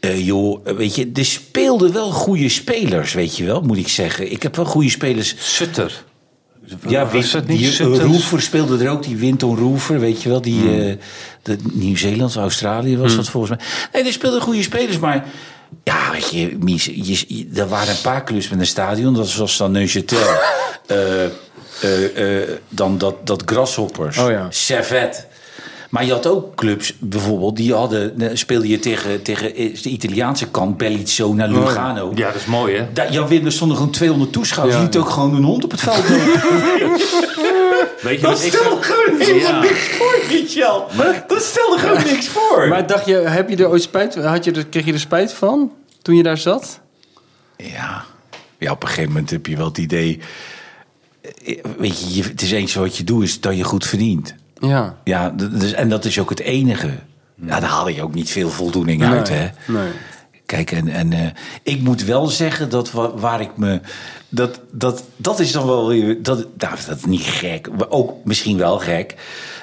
eh, 0.00 0.26
joh, 0.26 0.66
weet 0.76 0.94
je, 0.94 1.10
er 1.14 1.24
speelden 1.24 1.92
wel 1.92 2.10
goede 2.10 2.48
spelers, 2.48 3.12
weet 3.12 3.36
je 3.36 3.44
wel, 3.44 3.60
moet 3.60 3.76
ik 3.78 3.88
zeggen. 3.88 4.32
Ik 4.32 4.42
heb 4.42 4.56
wel 4.56 4.64
goede 4.64 4.90
spelers. 4.90 5.34
Sutter. 5.38 6.04
Ja, 6.88 7.06
was 7.06 7.32
het 7.32 7.46
niet 7.46 7.76
die? 7.76 7.84
Roever 7.84 8.42
speelde 8.42 8.84
er 8.84 8.90
ook, 8.90 9.02
die 9.02 9.16
Winton 9.16 9.56
Roever, 9.56 10.00
weet 10.00 10.22
je 10.22 10.28
wel. 10.28 10.40
Die 10.40 10.62
eh, 10.62 10.96
de 11.42 11.56
Nieuw-Zeeland, 11.72 12.36
Australië 12.36 12.96
was 12.96 13.16
dat 13.16 13.28
volgens 13.28 13.56
mij. 13.56 13.66
Nee, 13.92 14.04
er 14.04 14.12
speelden 14.12 14.40
goede 14.40 14.62
spelers, 14.62 14.98
maar... 14.98 15.24
Ja, 15.84 16.10
weet 16.12 16.30
je, 16.30 16.56
Mies, 16.60 16.84
je, 16.84 17.48
er 17.54 17.68
waren 17.68 17.94
een 17.94 18.00
paar 18.00 18.24
clubs 18.24 18.48
met 18.48 18.58
een 18.58 18.66
stadion. 18.66 19.14
Dat 19.14 19.34
was 19.34 19.56
dan 19.56 19.72
Neuchâtel. 19.72 20.16
eh 20.86 21.24
eh, 21.80 22.42
eh, 22.42 22.48
dan 22.68 22.98
dat, 22.98 23.26
dat 23.26 23.42
Grasshoppers. 23.46 24.18
Oh 24.18 24.30
ja. 24.30 24.46
Servet. 24.50 25.26
Maar 25.90 26.04
je 26.04 26.12
had 26.12 26.26
ook 26.26 26.54
clubs, 26.54 26.94
bijvoorbeeld, 26.98 27.56
die 27.56 27.74
hadden... 27.74 28.20
eh, 28.20 28.30
speelde 28.36 28.68
je 28.68 28.78
tegen, 28.78 29.22
tegen 29.22 29.54
de 29.54 29.88
Italiaanse 29.88 30.48
kant, 30.50 30.76
Bellinzona, 30.76 31.46
Lugano. 31.46 32.12
Ja, 32.14 32.26
dat 32.26 32.34
is 32.40 32.44
mooi, 32.44 32.76
hè? 32.76 32.86
Daar, 32.92 33.12
Jan 33.12 33.28
Wim, 33.28 33.44
er 33.44 33.52
stonden 33.52 33.76
gewoon 33.76 33.92
200 33.92 34.32
toeschouwers. 34.32 34.76
Ja. 34.78 34.82
Die 34.84 34.92
liet 34.92 35.02
ook 35.02 35.10
gewoon 35.10 35.34
een 35.34 35.42
hond 35.44 35.64
op 35.64 35.70
het 35.70 35.80
veld. 35.80 36.04
Weet 38.02 38.20
je 38.20 38.26
Dat 38.26 38.30
wat 38.36 38.42
ik 38.44 38.52
stelde 38.52 38.82
gewoon 38.82 39.20
helemaal 39.20 39.52
Ja. 39.52 39.60
niks 39.60 39.88
voor, 39.88 40.18
Michel. 40.28 40.86
Dat 41.26 41.42
stelde 41.42 41.78
gewoon 41.78 42.02
niks 42.04 42.28
voor. 42.28 42.68
Maar 42.68 42.86
dacht 42.86 43.06
je, 43.06 43.14
heb 43.14 43.48
je 43.48 43.56
er 43.56 43.68
ooit 43.68 43.82
spijt 43.82 44.14
had 44.14 44.44
je 44.44 44.52
er, 44.52 44.66
Kreeg 44.66 44.84
je 44.84 44.92
er 44.92 45.00
spijt 45.00 45.32
van 45.32 45.72
toen 46.02 46.16
je 46.16 46.22
daar 46.22 46.38
zat? 46.38 46.80
ja. 47.56 48.04
ja, 48.58 48.70
op 48.72 48.82
een 48.82 48.88
gegeven 48.88 49.10
moment 49.12 49.30
heb 49.30 49.46
je 49.46 49.56
wel 49.56 49.66
het 49.66 49.78
idee... 49.78 50.20
eh, 51.44 51.58
Weet 51.78 52.00
je, 52.00 52.14
je- 52.14 52.28
het 52.28 52.42
is 52.42 52.50
eens 52.52 52.74
wat 52.74 52.96
je 52.96 53.04
doet, 53.04 53.22
is 53.22 53.40
dat 53.40 53.56
je 53.56 53.64
goed 53.64 53.86
verdient. 53.86 54.34
Ja. 54.60 54.96
Ja, 55.04 55.30
dus, 55.30 55.72
en 55.72 55.88
dat 55.88 56.04
is 56.04 56.18
ook 56.18 56.30
het 56.30 56.40
enige. 56.40 56.90
Ja, 57.34 57.60
daar 57.60 57.70
haal 57.70 57.88
je 57.88 58.02
ook 58.02 58.14
niet 58.14 58.30
veel 58.30 58.48
voldoening 58.50 59.04
uit, 59.04 59.28
hè? 59.28 59.48
nee. 59.66 59.88
Kijk, 60.46 60.72
en, 60.72 60.88
en 60.88 61.12
eh, 61.12 61.26
ik 61.62 61.80
moet 61.80 62.04
wel 62.04 62.26
zeggen 62.26 62.70
dat 62.70 62.90
wa- 62.90 63.14
waar 63.14 63.40
ik 63.40 63.56
me. 63.56 63.80
Dat, 64.28 64.60
dat, 64.70 65.02
dat 65.16 65.40
is 65.40 65.52
dan 65.52 65.66
wel 65.66 65.88
weer. 65.88 66.22
Dat, 66.22 66.38
nou, 66.58 66.74
dat 66.88 66.96
is 66.96 67.04
niet 67.04 67.22
gek, 67.22 67.68
maar 67.78 67.88
ook 67.90 68.12
misschien 68.24 68.58
wel 68.58 68.78
gek. 68.78 69.14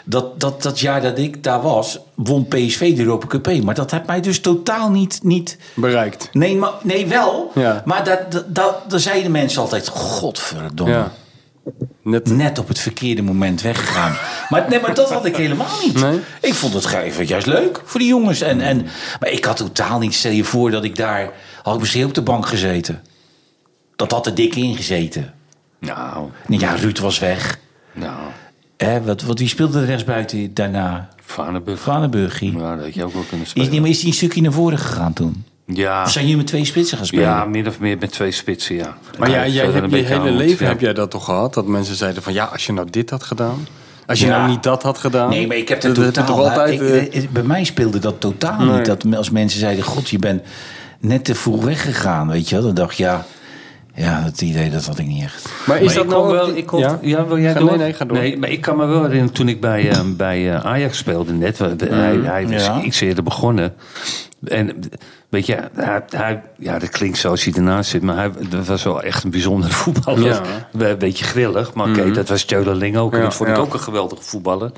Dat, 0.06 0.40
dat, 0.40 0.62
dat 0.62 0.80
jaar 0.80 1.02
dat 1.02 1.18
ik 1.18 1.44
daar 1.44 1.62
was, 1.62 2.00
won 2.16 2.48
PSV 2.48 2.96
de 2.96 3.02
Europa 3.04 3.28
Cup 3.28 3.48
1. 3.48 3.66
Maar 3.66 3.76
dat 3.76 3.92
heeft 3.92 4.06
mij 4.08 4.22
dus 4.22 4.40
totaal 4.40 4.90
niet. 4.90 5.20
niet 5.24 5.58
Bereikt. 5.74 6.30
nee, 6.32 6.56
maar, 6.56 6.72
nee, 6.84 7.08
wel. 7.08 7.52
Ja. 7.56 7.82
Maar 7.86 8.04
dat, 8.04 8.32
dat, 8.32 8.56
dat, 8.56 8.90
dan 8.90 9.00
zeiden 9.00 9.32
mensen 9.32 9.62
altijd: 9.62 9.88
Godverdomme. 9.88 10.94
Ja. 10.94 11.12
Net, 12.02 12.30
Net 12.30 12.60
op 12.60 12.68
het 12.68 12.80
verkeerde 12.80 13.22
moment 13.22 13.62
weggegaan. 13.62 14.16
Maar, 14.50 14.66
nee, 14.70 14.80
maar 14.80 14.94
dat 14.94 15.12
had 15.14 15.26
ik 15.26 15.36
helemaal 15.36 15.68
niet. 15.84 16.00
Nee? 16.02 16.20
Ik 16.42 16.54
vond 16.54 16.74
het 16.74 17.28
juist 17.28 17.46
leuk 17.48 17.82
voor 17.86 18.00
die 18.00 18.10
jongens. 18.10 18.42
En, 18.42 18.62
en, 18.62 18.86
maar 19.20 19.30
ik 19.30 19.46
had 19.46 19.58
totaal 19.58 20.00
niet. 20.00 20.14
Stel 20.14 20.32
je 20.32 20.44
voor 20.44 20.72
dat 20.72 20.84
ik 20.84 20.96
daar. 20.96 21.32
had 21.64 21.74
ik 21.74 21.80
misschien 21.80 22.06
op 22.06 22.14
de 22.14 22.22
bank 22.22 22.48
gezeten. 22.48 23.02
Dat 23.96 24.12
had 24.12 24.26
er 24.26 24.36
dik 24.36 24.56
in 24.56 24.76
gezeten. 24.76 25.34
Nou, 25.80 26.30
Ja, 26.48 26.74
Ruud 26.76 27.00
was 27.00 27.20
weg. 27.20 27.60
nou, 27.94 28.18
Hè, 28.78 29.02
wat, 29.04 29.22
wat, 29.22 29.40
wie 29.40 29.48
speelde 29.48 29.80
er 29.80 29.86
rechtsbuiten 29.86 30.54
daarna? 30.54 31.10
Vanenburg. 31.22 31.80
Vanenburgie. 31.80 32.58
Ja, 32.58 32.76
dat 32.76 32.84
had 32.86 32.94
je 32.94 33.04
ook 33.04 33.14
wel 33.14 33.22
kunnen 33.24 33.46
Is, 33.46 33.50
spelen. 33.52 33.70
die- 33.70 33.82
maar 33.82 33.90
is 33.90 34.00
die 34.00 34.08
een 34.08 34.14
stukje 34.14 34.42
naar 34.42 34.52
voren 34.52 34.78
gegaan 34.78 35.14
toen? 35.14 35.46
Ja, 35.74 36.04
Of 36.04 36.12
zijn 36.12 36.24
jullie 36.24 36.38
met 36.38 36.48
twee 36.48 36.66
spitsen 36.66 36.98
gaan 36.98 37.06
spelen? 37.06 37.26
ja, 37.26 37.46
min 37.46 37.68
of 37.68 37.80
meer 37.80 37.98
met 38.00 38.12
twee 38.12 38.32
spitsen, 38.32 38.76
ja. 38.76 38.98
maar 39.20 39.30
ja, 39.30 39.48
jij 39.48 39.66
hebt 39.66 39.92
je 39.92 39.98
hele 39.98 40.32
leven 40.32 40.66
ja. 40.66 40.72
heb 40.72 40.82
jij 40.82 40.94
dat 40.94 41.12
toch 41.12 41.26
gehad? 41.26 41.54
Dat 41.54 41.66
mensen 41.68 41.96
zeiden 41.96 42.24
van 42.24 42.34
ja, 42.34 42.44
als 42.46 42.66
je 42.66 42.74
nou 42.74 42.88
dit 42.90 43.10
had 43.10 43.24
gedaan. 43.24 43.68
Als 44.06 44.20
je 44.20 44.26
Ja. 44.26 44.38
nou 44.38 44.50
niet 44.50 44.64
dat 44.64 44.84
had 44.84 44.98
gedaan. 44.98 45.30
Nee, 45.30 45.48
maar 45.48 45.58
ik 45.58 45.70
heb 45.70 45.82
dat 45.82 45.96
totaal... 45.96 46.26
toch 46.26 46.40
altijd. 46.40 46.82
ik- 46.82 47.14
eh, 47.14 47.28
bij 47.30 47.44
mij 47.44 47.64
speelde 47.64 48.00
dat 48.00 48.20
totaal 48.22 48.60
Nee. 48.66 48.76
niet. 48.76 48.86
Dat 48.86 49.06
als 49.16 49.30
mensen 49.30 49.60
zeiden, 49.60 49.84
god, 49.84 50.10
je 50.10 50.20
bent 50.20 50.42
net 51.00 51.26
te 51.26 51.36
vroeg 51.36 51.64
weggegaan, 51.64 52.28
weet 52.28 52.50
je 52.50 52.56
wel. 52.56 52.64
Dan 52.66 52.74
dacht 52.74 52.92
ik, 52.92 52.98
ja, 52.98 53.26
ja, 53.96 54.22
dat 54.24 54.42
idee 54.42 54.70
dat 54.70 54.86
had 54.86 55.00
ik 55.00 55.08
niet 55.08 55.24
echt. 55.24 55.50
maar 55.66 55.78
is 55.82 55.86
Maar 55.86 55.94
dat 55.94 56.04
ik 56.04 56.10
nou 56.10 56.32
wel, 56.32 56.56
ik 56.56 56.66
kon, 56.66 56.80
ja? 56.80 57.00
ja? 57.02 57.26
wil 57.28 57.40
jij 57.40 57.54
Ga- 57.54 57.60
door? 57.60 57.70
nee, 57.70 57.78
nee, 57.78 57.94
ga 57.94 58.06
door. 58.06 58.18
Nee, 58.18 58.38
maar 58.38 58.50
ik 58.50 58.62
kan 58.62 58.78
me 58.78 58.86
wel 58.86 59.02
herinneren 59.02 59.34
toen 59.34 59.48
ik 59.50 59.62
bij, 59.62 59.90
eh, 59.90 60.00
bij 60.18 60.54
eh, 60.54 60.66
Ajax 60.66 60.98
speelde 60.98 61.34
net. 61.34 61.58
we- 61.58 61.76
hij, 61.90 62.16
hij 62.24 62.48
was 62.48 62.66
Ja. 62.66 62.82
iets 62.82 63.00
eerder 63.02 63.24
begonnen. 63.24 63.74
En 64.44 64.80
weet 65.30 65.46
je, 65.46 65.58
hij, 65.74 66.02
hij- 66.10 66.42
ja, 66.58 66.80
dat 66.80 66.90
klinkt 66.90 67.18
zo 67.18 67.30
als 67.30 67.44
hij 67.44 67.54
ernaast 67.54 67.90
zit, 67.90 68.02
maar 68.02 68.16
hij 68.16 68.32
dat 68.50 68.66
was 68.66 68.84
wel 68.84 69.02
echt 69.04 69.24
een 69.24 69.30
bijzondere 69.32 69.74
voetballer. 69.84 70.24
Ja. 70.26 70.42
Een 70.78 70.98
beetje 70.98 71.26
grillig, 71.26 71.74
maar 71.74 71.90
oké, 71.90 72.12
dat 72.12 72.30
was 72.30 72.44
Jodeling 72.48 72.98
ook. 72.98 73.12
en 73.12 73.18
Ja, 73.18 73.24
dat 73.24 73.34
vond 73.36 73.50
ik 73.50 73.58
ook 73.58 73.74
een 73.74 73.80
geweldige 73.80 74.22
voetballer. 74.24 74.72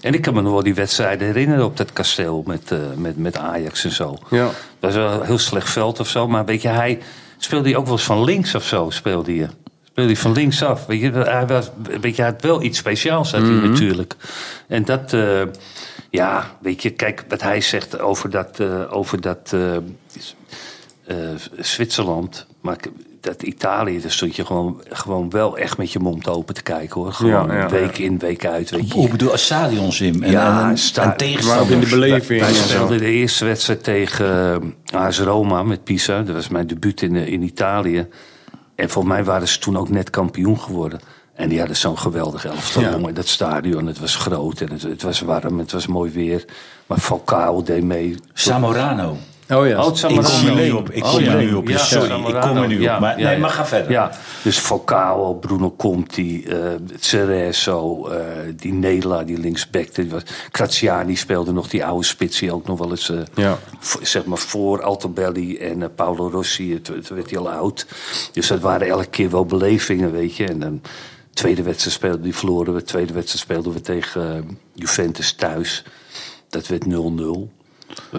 En 0.00 0.14
ik 0.14 0.22
kan 0.22 0.34
me 0.34 0.42
nog 0.42 0.52
wel 0.52 0.62
die 0.62 0.74
wedstrijden 0.74 1.26
herinneren 1.26 1.64
op 1.64 1.76
dat 1.76 1.92
kasteel 1.92 2.42
met, 2.46 2.70
eh, 2.70 2.78
met, 2.96 3.16
met 3.16 3.36
Ajax 3.38 3.84
en 3.84 3.90
zo. 3.92 4.16
Ja. 4.30 4.44
Dat 4.44 4.52
was 4.80 4.94
wel 4.94 5.10
een 5.20 5.26
heel 5.26 5.38
slecht 5.38 5.70
veld 5.70 6.00
of 6.00 6.08
zo, 6.08 6.28
maar 6.28 6.44
weet 6.44 6.62
je, 6.62 6.68
hij 6.68 6.98
speelde 7.38 7.68
hij 7.68 7.78
ook 7.78 7.84
wel 7.84 7.94
eens 7.94 8.04
van 8.04 8.24
links 8.24 8.54
of 8.54 8.64
zo, 8.64 8.90
speelde 8.90 9.36
hij. 9.36 9.48
Speelde 9.84 10.12
hij 10.12 10.20
van 10.20 10.32
links 10.32 10.62
af. 10.62 10.86
Weet 10.86 11.00
je, 11.00 11.10
hij, 11.10 11.46
was, 11.46 11.70
weet 12.00 12.16
je, 12.16 12.22
hij 12.22 12.30
had 12.30 12.42
wel 12.42 12.62
iets 12.62 12.78
speciaals 12.78 13.32
had 13.32 13.40
hij 13.42 13.50
natuurlijk. 13.50 14.14
En 14.68 14.84
dat, 14.84 15.12
eh, 15.12 15.40
ja, 16.12 16.56
weet 16.60 16.82
je, 16.82 16.90
kijk 16.90 17.24
wat 17.28 17.42
hij 17.42 17.60
zegt 17.60 18.00
over 18.00 18.30
dat, 18.30 18.60
eh, 18.60 18.96
over 18.96 19.20
dat 19.20 19.50
eh, 19.54 19.76
eh, 19.76 19.82
Zwitserland. 21.58 22.46
Maar 22.60 22.76
dat 23.20 23.42
Italië, 23.42 24.00
daar 24.00 24.10
stond 24.10 24.36
je 24.36 24.44
gewoon, 24.44 24.82
gewoon 24.88 25.30
wel 25.30 25.58
echt 25.58 25.78
met 25.78 25.92
je 25.92 25.98
mond 25.98 26.28
open 26.28 26.54
te 26.54 26.62
kijken 26.62 27.00
hoor. 27.00 27.12
Gewoon 27.12 27.46
Ja, 27.46 27.56
ja, 27.56 27.68
week 27.68 27.98
in, 27.98 28.18
week 28.18 28.44
uit. 28.46 28.70
Weet 28.70 28.88
je. 28.88 28.94
Hoe 28.94 29.08
bedoel 29.08 29.30
je, 29.30 29.36
stadions 29.36 30.00
in? 30.00 30.22
En, 30.22 30.30
Ja, 30.30 30.70
en, 30.70 30.78
sta- 30.78 31.16
in 31.18 31.80
de 31.80 31.86
beleving. 31.90 32.40
Wij 32.40 32.52
speelden 32.54 32.98
de 32.98 33.10
eerste 33.10 33.44
wedstrijd 33.44 33.84
tegen 33.84 34.62
uh, 34.94 35.00
AS 35.00 35.20
Roma 35.20 35.62
met 35.62 35.84
Pisa. 35.84 36.22
Dat 36.22 36.34
was 36.34 36.48
mijn 36.48 36.66
debuut 36.66 37.02
in, 37.02 37.16
in 37.16 37.42
Italië. 37.42 38.06
En 38.74 38.90
volgens 38.90 39.14
mij 39.14 39.24
waren 39.24 39.48
ze 39.48 39.58
toen 39.58 39.76
ook 39.76 39.88
net 39.88 40.10
kampioen 40.10 40.60
geworden. 40.60 41.00
En 41.42 41.48
die 41.48 41.58
hadden 41.58 41.76
zo'n 41.76 41.98
geweldig 41.98 42.44
elftal, 42.44 42.82
Ja. 42.82 42.90
jongen. 42.90 43.14
Dat 43.14 43.26
stadion, 43.28 43.86
het 43.86 43.98
was 43.98 44.16
groot 44.16 44.60
en 44.60 44.70
het, 44.72 44.82
het 44.82 45.02
was 45.02 45.20
warm, 45.20 45.58
het 45.58 45.72
was 45.72 45.86
mooi 45.86 46.10
weer. 46.10 46.44
Maar 46.86 46.98
Falcao 46.98 47.62
deed 47.62 47.82
mee. 47.84 48.16
Samorano. 48.32 49.16
Oh 49.50 49.66
ja. 49.66 49.84
Oh, 49.84 49.96
Ik 49.96 50.22
kom 50.22 50.46
er 50.48 50.54
nu 50.54 50.70
op. 50.70 50.90
Ik 50.90 51.02
kom 51.02 51.10
Oh, 51.10 51.16
er 51.16 51.22
ja. 51.24 51.34
nu 51.36 51.54
op. 51.54 51.68
Ja, 51.68 51.78
Sorry, 51.78 52.26
ik 52.26 52.40
kom 52.40 52.56
er 52.56 52.66
nu 52.68 52.80
Ja, 52.80 52.94
op. 52.94 53.00
Maar, 53.00 53.18
ja, 53.18 53.24
nee, 53.24 53.34
ja. 53.34 53.40
maar 53.40 53.50
ga 53.50 53.66
verder. 53.66 53.90
Ja, 53.90 54.10
dus 54.42 54.58
Falcao, 54.58 55.34
Bruno 55.34 55.74
Conti, 55.76 56.44
eh 56.44 56.56
Cerezo, 57.00 58.06
eh 58.08 58.18
die 58.56 58.72
Nela, 58.72 59.22
die 59.24 59.38
linksback. 59.38 59.94
die 59.94 60.10
was- 60.10 60.22
Graziani 60.52 61.16
speelde 61.16 61.52
nog 61.52 61.68
die 61.68 61.84
oude 61.84 62.04
spits 62.04 62.38
die 62.38 62.52
ook 62.52 62.66
nog 62.66 62.78
wel 62.78 62.90
eens... 62.90 63.10
eh, 63.10 63.18
Ja. 63.34 63.58
voor- 63.78 64.06
zeg 64.06 64.24
maar 64.24 64.38
voor 64.38 64.82
Altobelli 64.82 65.56
en 65.58 65.94
Paolo 65.94 66.28
Rossi. 66.30 66.80
Toen 66.80 67.00
toen 67.00 67.16
werd 67.16 67.30
hij 67.30 67.38
al 67.38 67.50
oud. 67.50 67.86
Dus 68.32 68.46
dat 68.46 68.60
waren 68.60 68.88
elke 68.88 69.06
keer 69.06 69.30
wel 69.30 69.46
belevingen, 69.46 70.12
weet 70.12 70.36
je. 70.36 70.44
En 70.46 70.58
dan 70.58 70.80
tweede 71.34 71.62
wedstrijd 71.62 71.94
speelden 71.96 72.22
die 72.22 72.34
verloren 72.34 72.74
we. 72.74 72.82
Tweede 72.82 73.12
wedstrijd 73.12 73.44
speelden 73.44 73.72
we 73.72 73.80
tegen 73.80 74.36
eh, 74.36 74.42
Juventus 74.74 75.32
thuis. 75.32 75.84
Dat 76.48 76.66
werd 76.66 76.84
0-0. 76.84 77.60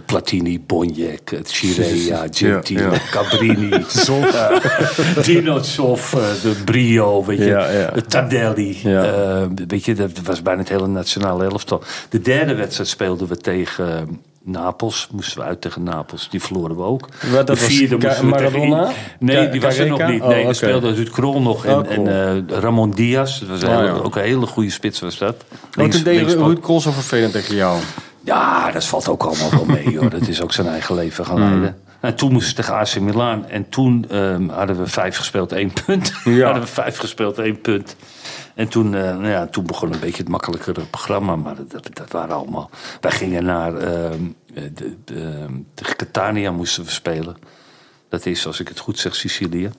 Platini, 0.05 0.59
Bonjek, 0.59 1.39
Chirea, 1.43 2.27
Gentile, 2.31 2.81
Ja, 2.81 2.91
ja. 2.91 2.99
Cabrini, 3.11 3.69
eh, 3.71 5.23
Dino 5.23 5.61
Zoff, 5.61 6.13
eh, 6.13 6.41
de 6.41 6.61
Brio, 6.65 7.25
weet 7.25 7.37
je, 7.37 7.45
Ja, 7.45 7.69
ja. 7.69 7.91
de 7.91 8.01
Tardelli. 8.01 8.79
Eh, 8.83 9.45
weet 9.67 9.85
je, 9.85 9.93
dat 9.93 10.11
was 10.23 10.41
bijna 10.41 10.59
het 10.59 10.69
hele 10.69 10.87
nationale 10.87 11.43
elftal. 11.43 11.83
De 12.09 12.21
derde 12.21 12.55
wedstrijd 12.55 12.89
speelden 12.89 13.27
we 13.27 13.37
tegen 13.37 13.97
eh, 13.97 14.01
Napels. 14.45 15.07
Moesten 15.11 15.37
we 15.41 15.43
uit 15.45 15.61
tegen 15.61 15.83
Napels. 15.83 16.29
Die 16.29 16.41
verloren 16.41 16.75
we 16.75 16.81
ook. 16.81 17.07
Wat, 17.21 17.47
dat 17.47 17.47
de 17.47 17.53
was 17.53 17.63
vierde 17.75 17.97
Ka- 17.97 18.07
moesten 18.07 18.25
we 18.29 18.37
tegen- 18.37 18.59
Maradona? 18.69 18.91
Nee, 19.19 19.49
die 19.49 19.61
was 19.61 19.77
er 19.77 19.87
nog 19.87 20.07
niet. 20.07 20.21
Oh, 20.21 20.27
Nee, 20.27 20.39
oké. 20.39 20.47
we 20.47 20.53
speelden 20.53 20.95
Ruud 20.95 21.09
Krol 21.09 21.41
nog 21.41 21.65
en, 21.65 21.75
Oh, 21.75 21.87
cool. 21.95 22.07
en 22.07 22.45
eh, 22.49 22.57
Ramon 22.59 22.91
Diaz. 22.91 23.39
Dat 23.39 23.49
was 23.49 23.61
een 23.61 23.67
Oh, 23.69 23.75
hele- 23.75 23.87
ja. 23.87 23.93
ook 23.93 24.15
een 24.15 24.21
hele 24.23 24.45
goede 24.45 24.69
spits 24.69 24.99
was 24.99 25.17
dat. 25.17 25.35
Links- 25.73 25.95
toen 25.95 26.03
deed. 26.03 26.33
Ruud 26.33 26.59
Krol 26.59 26.81
zo 26.81 26.91
vervelend 26.91 27.31
tegen 27.31 27.55
jou. 27.55 27.79
Ja, 28.25 28.71
dat 28.71 28.85
valt 28.85 29.07
ook 29.09 29.23
allemaal 29.23 29.49
wel 29.49 29.65
mee, 29.65 29.97
hoor. 29.99 30.09
Dat 30.09 30.27
is 30.27 30.41
ook 30.41 30.53
zijn 30.53 30.67
eigen 30.67 30.95
leven 30.95 31.25
gaan 31.25 31.39
leiden. 31.39 31.77
En 31.99 32.15
toen 32.15 32.31
moesten 32.31 32.55
we 32.55 32.61
tegen 32.61 32.75
AC 32.79 32.99
Milan. 32.99 33.47
En 33.49 33.69
toen 33.69 34.05
ehm, 34.09 34.47
hadden 34.49 34.77
we 34.77 34.87
vijf 34.87 35.17
gespeeld, 35.17 35.51
één 35.51 35.71
punt. 35.85 36.13
Ja. 36.23 36.43
hadden 36.45 36.63
we 36.63 36.69
vijf 36.69 36.97
gespeeld, 36.97 37.37
één 37.39 37.61
punt. 37.61 37.95
En 38.55 38.67
toen, 38.67 38.95
eh, 38.95 39.01
nou 39.01 39.27
ja, 39.27 39.47
toen 39.47 39.65
begon 39.65 39.93
een 39.93 39.99
beetje 39.99 40.21
het 40.23 40.31
makkelijkere 40.31 40.85
programma. 40.85 41.35
Maar 41.35 41.55
dat, 41.55 41.87
dat, 41.93 42.11
waren 42.11 42.35
allemaal... 42.35 42.69
Wij 43.01 43.11
gingen 43.11 43.43
naar... 43.43 43.77
ehm, 43.77 44.23
de, 44.53 44.95
de, 45.03 45.15
ehm, 45.15 45.53
tegen 45.73 45.95
Catania 45.95 46.51
moesten 46.51 46.83
we 46.83 46.89
spelen. 46.89 47.37
Dat 48.09 48.25
is, 48.25 48.45
als 48.47 48.59
ik 48.59 48.67
het 48.67 48.79
goed 48.79 48.99
zeg, 48.99 49.15
Sicilië. 49.15 49.69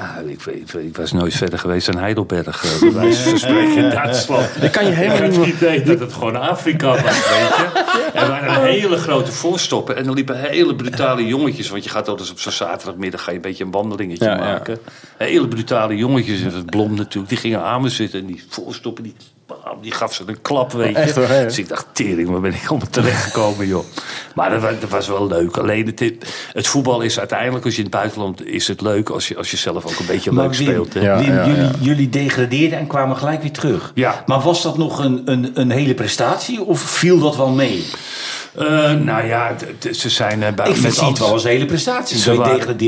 Ah, 0.00 0.30
ik, 0.30 0.46
ik, 0.46 0.72
ik 0.72 0.96
was 0.96 1.12
nooit 1.12 1.34
verder 1.34 1.58
geweest 1.58 1.86
dan 1.86 1.98
Heidelberg. 1.98 2.64
eh, 2.64 2.80
bij 2.80 2.92
wijze 3.02 3.28
van 3.28 3.38
spreken 3.38 3.76
in 3.76 3.90
Duitsland. 3.90 4.62
Ik 4.62 4.72
kan 4.72 4.84
je 4.86 4.90
helemaal 4.92 5.28
niet 5.28 5.46
het 5.46 5.54
idee 5.54 5.82
dat 5.82 6.00
het 6.00 6.12
gewoon 6.12 6.36
Afrika 6.36 6.86
was, 6.88 7.02
weet 7.02 7.12
je. 7.56 8.10
En 8.12 8.22
er 8.22 8.28
waren 8.28 8.62
hele 8.62 8.96
grote 8.96 9.32
voorstoppen. 9.32 9.96
En 9.96 10.06
er 10.06 10.12
liepen 10.12 10.40
hele 10.40 10.74
brutale 10.76 11.26
jongetjes. 11.26 11.68
Want 11.68 11.84
je 11.84 11.90
gaat 11.90 12.08
altijd 12.08 12.30
op 12.30 12.40
zo'n 12.40 12.52
zaterdagmiddag 12.52 13.22
ga 13.24 13.30
je 13.30 13.36
een 13.36 13.42
beetje 13.42 13.64
een 13.64 13.70
wandelingetje 13.70 14.24
Ja, 14.24 14.30
ja. 14.34 14.38
maken. 14.38 14.78
Hele 15.16 15.48
brutale 15.48 15.96
jongetjes. 15.96 16.40
En 16.40 16.52
het 16.54 16.66
blom 16.70 16.94
natuurlijk. 16.94 17.28
Die 17.28 17.38
gingen 17.38 17.62
aan 17.62 17.82
me 17.82 17.88
zitten. 17.88 18.20
En 18.20 18.26
die 18.26 18.44
voorstoppen, 18.48 19.02
die, 19.02 19.14
bam, 19.78 19.82
die 19.82 19.92
gaf 19.92 20.14
ze 20.14 20.22
een 20.26 20.42
klap, 20.42 20.72
weet 20.72 20.88
je. 20.88 20.94
Echt 20.98 21.14
waar, 21.16 21.28
hè? 21.28 21.44
Dus 21.44 21.58
ik 21.58 21.68
dacht, 21.68 21.86
tering, 21.92 22.28
waar 22.28 22.40
ben 22.40 22.54
ik 22.54 22.66
allemaal 22.68 22.88
terechtgekomen, 22.90 23.66
joh. 23.66 23.84
Maar 24.34 24.50
dat, 24.50 24.60
wa- 24.60 24.72
dat 24.80 24.90
was 24.90 25.08
wel 25.08 25.26
leuk. 25.26 25.56
Alleen 25.56 25.86
het, 25.86 26.12
het 26.52 26.66
voetbal 26.66 27.00
is 27.00 27.18
uiteindelijk, 27.18 27.64
als 27.64 27.72
je 27.74 27.78
in 27.82 27.86
het 27.86 27.94
buitenland... 27.96 28.46
is 28.46 28.68
het 28.68 28.80
leuk 28.80 29.08
als 29.08 29.28
je, 29.28 29.36
als 29.36 29.50
je 29.50 29.56
zelf 29.56 29.84
ook 29.86 29.98
een 29.98 30.06
beetje 30.06 30.32
Maar 30.32 30.44
leuk 30.48 30.54
Wim, 30.56 30.66
speelt. 30.68 30.94
Hè? 30.94 31.00
Ja, 31.00 31.18
Wim, 31.18 31.34
ja, 31.34 31.46
jullie, 31.46 31.70
jullie 31.80 32.08
degradeerden 32.08 32.78
en 32.78 32.86
kwamen 32.86 33.16
gelijk 33.16 33.42
weer 33.42 33.52
terug. 33.52 33.92
Ja. 33.94 34.22
Maar 34.26 34.40
was 34.40 34.62
dat 34.62 34.78
nog 34.78 34.98
een, 34.98 35.22
een, 35.24 35.50
een 35.54 35.70
hele 35.70 35.94
prestatie 35.94 36.62
of 36.64 36.80
viel 36.80 37.18
dat 37.18 37.36
wel 37.36 37.50
mee? 37.50 37.84
Eh, 38.54 38.92
nou 38.92 39.26
ja, 39.26 39.56
ze 39.92 40.08
zijn 40.08 40.42
eh, 40.42 40.52
bij 40.52 40.68
Ik 40.70 40.80
met 40.82 40.94
zie 40.94 41.08
het 41.08 41.18
wel 41.18 41.32
als 41.32 41.44
hele 41.44 41.66
prestatie. 41.66 42.16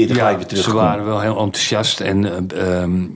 Ja, 0.09 0.15
gelijk 0.15 0.37
weer 0.37 0.47
terug. 0.47 0.65
Ze 0.65 0.73
waren 0.73 1.05
wel 1.05 1.21
heel 1.21 1.39
enthousiast. 1.39 2.01
En 2.01 2.51
eh, 2.51 2.83
ehm, 2.83 3.07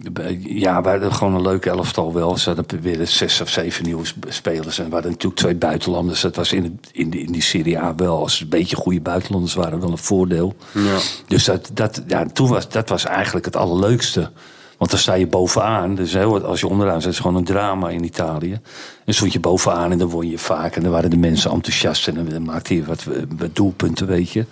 ja, 0.41 0.83
we 0.83 0.89
hadden 0.89 1.13
gewoon 1.13 1.35
een 1.35 1.43
leuke 1.43 1.71
elftal 1.71 2.13
wel. 2.13 2.37
Ze 2.37 2.53
hadden 2.53 2.81
weer 2.81 3.07
zes 3.07 3.41
of 3.41 3.49
zeven 3.49 3.85
nieuwe 3.85 4.05
sp- 4.07 4.27
spelers. 4.29 4.79
En 4.79 4.87
we 4.87 4.93
hadden 4.93 5.11
natuurlijk 5.11 5.41
twee 5.41 5.55
buitenlanders. 5.55 6.21
Dat 6.21 6.37
was 6.37 6.53
in, 6.53 6.63
het, 6.63 6.91
in, 6.93 7.11
die, 7.11 7.21
in 7.21 7.33
die 7.33 7.43
Serie 7.43 7.79
A 7.79 7.95
wel. 7.95 8.19
Als 8.19 8.41
een 8.41 8.49
beetje 8.49 8.77
goede 8.77 9.01
buitenlanders 9.01 9.55
waren 9.55 9.81
wel 9.81 9.91
een 9.91 9.99
voordeel. 9.99 10.57
Ja. 10.73 10.99
Dus 11.27 11.45
dat, 11.45 11.71
dat, 11.73 12.03
ja, 12.07 12.27
toen 12.33 12.49
was, 12.49 12.69
dat 12.69 12.89
was 12.89 13.05
eigenlijk 13.05 13.45
het 13.45 13.57
allerleukste. 13.57 14.31
Want 14.85 14.97
dan 14.97 15.05
sta 15.05 15.15
je 15.15 15.27
bovenaan. 15.27 15.95
Dus 15.95 16.13
heel, 16.13 16.45
als 16.45 16.61
je 16.61 16.69
onderaan 16.69 17.01
zit, 17.01 17.11
is 17.11 17.17
het 17.17 17.27
gewoon 17.27 17.37
een 17.41 17.45
drama 17.47 17.89
in 17.89 18.05
Italië. 18.05 18.61
En 19.05 19.15
stond 19.15 19.33
je 19.33 19.41
bovenaan 19.41 19.91
en 19.93 19.99
dan 19.99 20.09
won 20.09 20.29
je 20.31 20.39
vaak. 20.39 20.77
En 20.77 20.83
dan 20.83 20.91
waren 20.93 21.11
de 21.11 21.17
mensen 21.17 21.51
enthousiast. 21.51 22.09
En 22.09 22.29
dan 22.29 22.43
maakte 22.43 22.75
je 22.75 22.85
wat, 22.85 23.05
wat 23.39 23.57
doelpunten, 23.57 24.07
weet 24.07 24.31
je. 24.31 24.45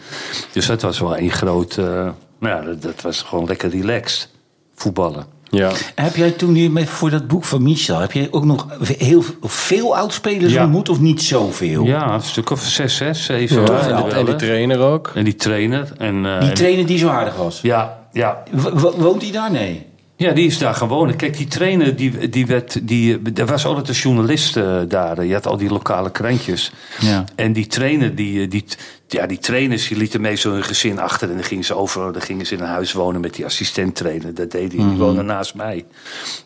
Dus 0.52 0.66
dat 0.66 0.82
was 0.82 0.98
wel 0.98 1.18
een 1.18 1.30
groot... 1.30 1.76
eh, 1.76 1.84
nou 1.84 2.12
ja, 2.40 2.60
dat, 2.60 2.82
dat 2.82 3.00
was 3.00 3.22
gewoon 3.22 3.44
lekker 3.46 3.70
relaxed. 3.70 4.28
Voetballen. 4.74 5.24
Ja. 5.50 5.70
Heb 5.94 6.16
jij 6.16 6.30
toen 6.30 6.54
hier 6.54 6.70
met, 6.70 6.88
voor 6.88 7.10
dat 7.10 7.26
boek 7.28 7.44
van 7.44 7.62
Michel, 7.62 7.98
heb 7.98 8.12
jij 8.12 8.28
ook 8.30 8.44
nog 8.44 8.66
heel 8.98 9.22
veel 9.42 9.96
oudspelers 9.96 10.52
Ja. 10.52 10.62
ontmoet 10.62 10.88
of 10.88 11.00
niet 11.00 11.22
zoveel? 11.22 11.84
Ja, 11.84 12.14
een 12.14 12.22
stuk 12.22 12.50
of 12.50 12.60
zes, 12.62 12.96
zes, 12.96 13.24
zeven. 13.24 13.62
Ja, 13.62 14.04
er 14.06 14.12
en, 14.16 14.24
die 14.24 14.36
trainer 14.36 14.78
ook. 14.80 15.10
En 15.14 15.24
die 15.24 15.36
trainer. 15.36 15.92
En, 15.98 16.26
eh, 16.26 16.40
Die 16.40 16.52
trainer 16.52 16.86
die 16.86 16.98
zo 16.98 17.08
aardig 17.08 17.36
was. 17.36 17.60
ja, 17.60 17.98
ja, 18.12 18.42
w- 18.52 18.94
woont 18.96 19.22
hij 19.22 19.30
daar? 19.30 19.50
Nee. 19.50 19.90
Ja, 20.22 20.32
die 20.32 20.46
is 20.46 20.58
daar 20.58 20.74
gaan 20.74 20.88
wonen. 20.88 21.16
Kijk, 21.16 21.36
die 21.36 21.46
trainer, 21.46 21.96
die, 21.96 22.28
die 22.28 22.46
werd, 22.46 22.88
die, 22.88 23.20
er 23.34 23.46
was 23.46 23.64
altijd 23.64 23.88
een 23.88 23.94
journalist 23.94 24.56
eh, 24.56 24.80
daar. 24.88 25.24
Je 25.24 25.32
had 25.32 25.46
al 25.46 25.56
die 25.56 25.70
lokale 25.70 26.10
krantjes. 26.10 26.72
Ja. 27.00 27.24
En 27.34 27.52
die 27.52 27.66
trainer, 27.66 28.14
die, 28.14 28.48
die, 28.48 28.64
ja, 29.06 29.26
die 29.26 29.38
trainers, 29.38 29.88
die 29.88 29.96
lieten 29.96 30.20
mee 30.20 30.36
zo 30.36 30.52
hun 30.52 30.64
gezin 30.64 30.98
achter. 30.98 31.28
En 31.28 31.34
dan 31.34 31.44
gingen 31.44 31.64
ze 31.64 31.74
over, 31.74 32.12
dan 32.12 32.22
gingen 32.22 32.46
ze 32.46 32.54
in 32.54 32.60
een 32.60 32.68
huis 32.68 32.92
wonen 32.92 33.20
met 33.20 33.34
die 33.34 33.44
assistent-trainer. 33.44 34.34
Dat 34.34 34.50
deed 34.50 34.72
hij, 34.72 34.86
die 34.86 34.96
woonde 34.96 35.22
naast 35.22 35.54
mij. 35.54 35.84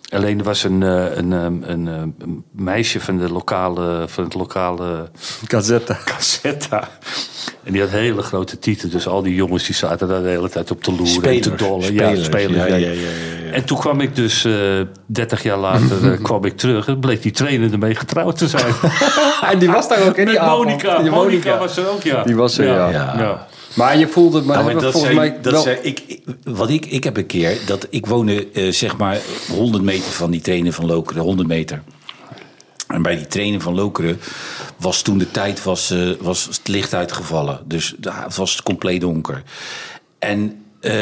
Alleen 0.08 0.38
er 0.38 0.44
was 0.44 0.64
een, 0.64 0.82
eh, 0.82 1.16
een, 1.16 1.30
een, 1.30 1.70
een, 1.70 1.86
een 2.18 2.44
meisje 2.52 3.00
van, 3.00 3.18
de 3.18 3.32
lokale, 3.32 4.04
van 4.08 4.24
het 4.24 4.34
lokale 4.34 5.10
Gazetta. 5.48 5.98
Cassetta. 6.04 6.88
En 7.64 7.72
die 7.72 7.80
had 7.80 7.90
hele 7.90 8.22
grote 8.22 8.58
tieten. 8.58 8.90
Dus 8.90 9.06
al 9.06 9.22
die 9.22 9.34
jongens 9.34 9.64
die 9.64 9.74
zaten 9.74 10.08
daar 10.08 10.22
de 10.22 10.28
hele 10.28 10.48
tijd 10.48 10.70
op 10.70 10.82
te 10.82 10.92
loeren 10.92 11.30
en 11.30 11.40
te 11.40 11.54
dollen. 11.54 11.84
Spelers. 11.84 12.18
Ja, 12.18 12.24
spelers. 12.24 12.56
Ja, 12.56 12.66
ja. 12.66 12.76
ja, 12.76 12.86
ja, 12.86 12.92
ja, 12.92 13.00
ja. 13.00 13.35
En 13.52 13.64
toen 13.64 13.78
kwam 13.78 14.00
ik 14.00 14.14
dus 14.14 14.44
eh 14.44 14.52
30 15.06 15.42
jaar 15.42 15.58
later 15.58 16.12
eh, 16.12 16.22
kwam 16.22 16.44
ik 16.44 16.56
terug. 16.56 16.86
En 16.88 16.98
bleek 17.00 17.22
die 17.22 17.32
trainer 17.32 17.72
ermee 17.72 17.94
getrouwd 17.94 18.38
te 18.38 18.48
zijn. 18.48 18.74
En 19.50 19.58
die 19.58 19.70
was 19.70 19.88
daar 19.88 20.08
ook 20.08 20.16
in 20.16 20.24
die 20.24 20.34
Met 20.34 20.42
avond. 20.42 20.64
Monica. 20.64 20.98
Die 20.98 21.10
Monica 21.10 21.58
was 21.58 21.76
er 21.76 21.88
ook, 21.90 22.02
ja. 22.02 22.22
Die 22.22 22.36
was 22.36 22.58
er, 22.58 22.64
ja. 22.66 22.90
Ja. 22.90 23.46
Maar 23.74 23.98
je 23.98 24.08
voelde 24.08 24.36
het 24.36 24.46
maar, 24.46 24.56
Nou, 24.56 24.72
maar 24.72 24.82
dat 24.82 24.92
volgens 24.92 25.14
zei, 25.14 25.28
mij 25.30 25.38
dat 25.42 25.52
wel... 25.52 25.62
zei, 25.62 25.76
ik, 25.82 26.20
wat 26.44 26.70
ik, 26.70 26.86
ik 26.86 27.04
heb 27.04 27.16
een 27.16 27.26
keer, 27.26 27.58
dat 27.66 27.86
ik 27.90 28.06
woonde 28.06 28.48
eh, 28.52 28.72
zeg 28.72 28.96
maar 28.96 29.18
100 29.48 29.84
meter 29.84 30.10
van 30.12 30.30
die 30.30 30.40
trainer 30.40 30.72
van 30.72 30.86
Lokeren, 30.86 31.22
100 31.22 31.48
meter. 31.48 31.82
En 32.86 33.02
bij 33.02 33.16
die 33.16 33.26
trainer 33.26 33.60
van 33.60 33.74
Lokeren 33.74 34.20
was 34.76 35.02
toen 35.02 35.18
de 35.18 35.30
tijd 35.30 35.62
was, 35.62 35.90
eh, 35.90 36.10
was 36.20 36.44
het 36.44 36.68
licht 36.68 36.94
uitgevallen. 36.94 37.60
Dus 37.64 37.94
daar- 37.98 38.22
het 38.24 38.36
was 38.36 38.62
compleet 38.62 39.00
donker. 39.00 39.42
En 40.18 40.62
eh, 40.80 40.92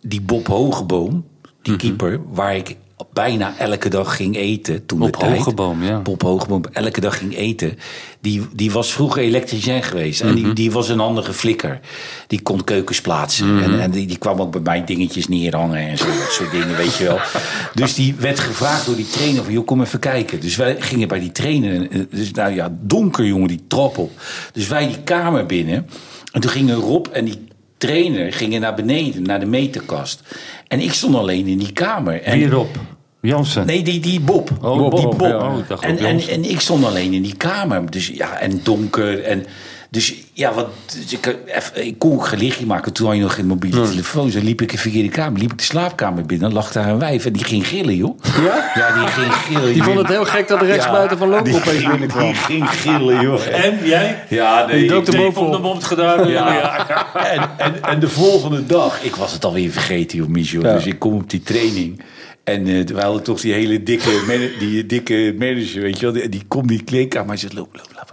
die 0.00 0.20
Bob 0.20 0.46
Hogeboom, 0.46 1.24
die 1.62 1.76
keeper, 1.76 2.20
waar 2.32 2.56
ik 2.56 2.76
bijna 3.12 3.58
elke 3.58 3.88
dag 3.88 4.16
ging 4.16 4.36
eten 4.36 4.86
toen 4.86 4.98
de 4.98 5.04
Bob 5.04 5.16
tijd. 5.16 5.36
Hogeboom, 5.36 5.82
ja. 5.82 6.00
Bob 6.00 6.22
Hogeboom 6.22 6.64
elke 6.72 7.00
dag 7.00 7.18
ging 7.18 7.36
eten. 7.36 7.78
Die, 8.20 8.46
die 8.52 8.70
was 8.70 8.92
vroeger 8.92 9.22
elektricien 9.22 9.82
geweest. 9.82 10.20
En 10.20 10.26
Mhm. 10.26 10.36
die, 10.36 10.52
die 10.52 10.70
was 10.70 10.88
een 10.88 11.00
andere 11.00 11.32
flikker. 11.32 11.80
Die 12.26 12.40
kon 12.42 12.64
keukens 12.64 13.00
plaatsen. 13.00 13.54
Mhm. 13.54 13.62
En, 13.64 13.80
en 13.80 13.90
die, 13.90 14.06
die 14.06 14.18
kwam 14.18 14.40
ook 14.40 14.52
bij 14.52 14.60
mij 14.60 14.84
dingetjes 14.84 15.28
neerhangen 15.28 15.88
en 15.88 15.98
zo. 15.98 16.06
Dat 16.06 16.30
soort 16.32 16.50
dingen, 16.50 16.76
weet 16.76 16.96
je 16.96 17.04
wel. 17.04 17.18
Dus 17.74 17.94
die 17.94 18.14
werd 18.18 18.40
gevraagd 18.40 18.86
door 18.86 18.96
die 18.96 19.08
trainer 19.10 19.44
van... 19.44 19.52
joh, 19.52 19.66
kom 19.66 19.80
even 19.82 19.98
kijken. 19.98 20.40
Dus 20.40 20.56
wij 20.56 20.76
gingen 20.80 21.08
bij 21.08 21.20
die 21.20 21.32
trainer... 21.32 21.88
Dus 22.10 22.30
nou 22.30 22.54
ja, 22.54 22.76
donker 22.80 23.24
jongen, 23.24 23.48
die 23.48 23.64
trap 23.68 23.98
op. 23.98 24.10
Dus 24.52 24.68
wij 24.68 24.86
die 24.86 25.02
kamer 25.02 25.46
binnen. 25.46 25.86
En 26.32 26.40
toen 26.40 26.50
gingen 26.50 26.74
Rob 26.76 27.06
en 27.12 27.24
die 27.24 27.38
trainer 27.86 28.32
gingen 28.32 28.60
naar 28.60 28.74
beneden, 28.74 29.22
naar 29.22 29.40
de 29.40 29.46
meterkast. 29.46 30.22
En 30.68 30.80
ik 30.80 30.92
stond 30.92 31.14
alleen 31.14 31.46
in 31.46 31.58
die 31.58 31.72
kamer. 31.72 32.22
En, 32.22 32.38
Wie 32.38 32.48
Rob? 32.48 32.76
Jansen. 33.20 33.66
Nee, 33.66 33.82
die, 33.82 34.00
die 34.00 34.20
Bob. 34.20 34.50
Oh, 34.62 34.90
die 34.90 35.02
Bob, 35.02 35.20
ja. 35.20 35.36
Oh, 35.36 35.84
en, 35.84 35.98
en, 35.98 36.20
en 36.28 36.50
ik 36.50 36.60
stond 36.60 36.84
alleen 36.84 37.12
in 37.12 37.22
die 37.22 37.36
kamer. 37.36 37.90
Dus 37.90 38.06
ja, 38.06 38.38
en 38.38 38.60
donker. 38.62 39.22
En, 39.22 39.46
dus 39.92 40.14
ja, 40.32 40.52
wat, 40.54 40.68
dus 40.94 41.12
ik, 41.12 41.36
even- 41.46 41.86
ik 41.86 41.98
kon 41.98 42.12
ook 42.12 42.26
geen 42.26 42.38
lichtje 42.38 42.66
maken. 42.66 42.92
Toen 42.92 43.06
had 43.06 43.16
je 43.16 43.22
nog 43.22 43.34
geen 43.34 43.46
mobiele 43.46 43.88
telefoon. 43.88 44.30
Zo 44.30 44.38
liep 44.42 44.62
ik 44.62 44.72
in 44.72 44.78
verkeerde 44.78 45.08
kamer. 45.08 45.40
Liep 45.40 45.52
ik 45.52 45.58
de 45.58 45.64
slaapkamer 45.64 46.26
binnen. 46.26 46.52
lag 46.52 46.72
daar 46.72 46.88
een 46.88 46.98
wijf. 46.98 47.26
En 47.26 47.32
die 47.32 47.44
ging 47.44 47.66
gillen, 47.68 47.96
joh. 47.96 48.18
Ja? 48.42 48.70
Ja, 48.74 48.98
die 48.98 49.06
ging 49.06 49.32
gillen. 49.32 49.72
Die 49.72 49.82
vond 49.82 49.98
het 49.98 50.08
heel 50.08 50.24
gek 50.24 50.48
dat 50.48 50.60
de 50.60 50.66
rechtsbuiten 50.66 51.18
van 51.18 51.28
Loco 51.28 51.42
die 51.44 51.54
opeens 51.54 51.76
ging- 51.78 51.90
binnenkwam. 51.90 52.22
Die 52.24 52.34
ging 52.34 52.70
gillen, 52.70 53.20
joh. 53.20 53.46
En 53.64 53.78
jij? 53.84 54.24
Ja, 54.28 54.66
nee. 54.66 54.78
Die 54.78 54.88
dook 54.88 55.06
ik- 55.08 55.16
bovenop. 55.16 55.46
Op 55.48 55.52
de 55.52 55.58
mond 55.62 55.84
gedaan. 55.84 56.28
ja. 56.28 56.86
En, 57.30 57.50
en, 57.58 57.82
en 57.82 58.00
de 58.00 58.08
volgende 58.08 58.66
dag, 58.66 59.02
ik 59.02 59.16
was 59.16 59.32
het 59.32 59.44
alweer 59.44 59.70
vergeten, 59.70 60.18
joh, 60.18 60.28
Michel. 60.28 60.62
Ja. 60.62 60.74
Dus 60.74 60.86
ik 60.86 60.98
kom 60.98 61.14
op 61.14 61.30
die 61.30 61.42
training. 61.42 62.00
En 62.44 62.66
eh 62.66 62.86
we 62.86 63.00
hadden 63.00 63.22
toch 63.22 63.40
die 63.40 63.52
hele 63.52 63.82
dikke, 63.82 64.22
man- 64.26 64.58
die 64.68 64.86
dikke 64.86 65.34
manager, 65.38 65.82
weet 65.82 65.98
je 66.00 66.04
wel. 66.06 66.14
Die, 66.14 66.28
die 66.28 66.42
komt 66.48 66.68
die 66.68 66.82
kleedkamer, 66.84 67.28
hij 67.28 67.36
zegt, 67.38 67.52
loop, 67.52 67.68
loop, 67.76 67.88
loop. 67.94 68.10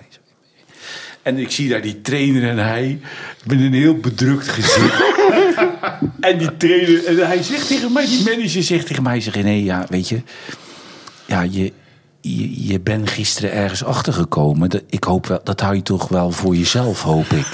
En 1.22 1.38
ik 1.38 1.52
zie 1.52 1.70
daar 1.70 1.82
die 1.82 2.02
trainer 2.02 2.50
en 2.50 2.58
hij 2.58 3.00
met 3.46 3.60
een 3.60 3.74
heel 3.74 3.96
bedrukt 3.96 4.48
gezicht. 4.48 5.04
en 6.20 6.38
die 6.38 6.58
trainer, 6.58 7.06
en 7.06 7.28
hij 7.28 7.44
zegt 7.44 7.68
tegen 7.68 7.94
mij, 7.94 8.06
die 8.06 8.24
manager 8.24 8.64
zegt 8.64 8.88
tegen 8.88 9.04
mij, 9.04 9.22
zegt, 9.22 9.44
nee, 9.44 9.64
ja, 9.64 9.86
weet 9.90 10.10
je, 10.10 10.22
ja, 11.26 11.42
je, 11.42 11.74
je, 12.22 12.68
je 12.68 12.80
bent 12.80 13.10
gisteren 13.10 13.52
ergens 13.52 13.84
achtergekomen. 13.84 14.70
Ik 14.90 15.04
hoop 15.04 15.28
wel, 15.28 15.40
dat 15.44 15.60
hou 15.60 15.76
je 15.76 15.82
toch 15.82 16.08
wel 16.08 16.32
voor 16.32 16.56
jezelf, 16.56 17.02
hoop 17.02 17.28
ik. 17.28 17.48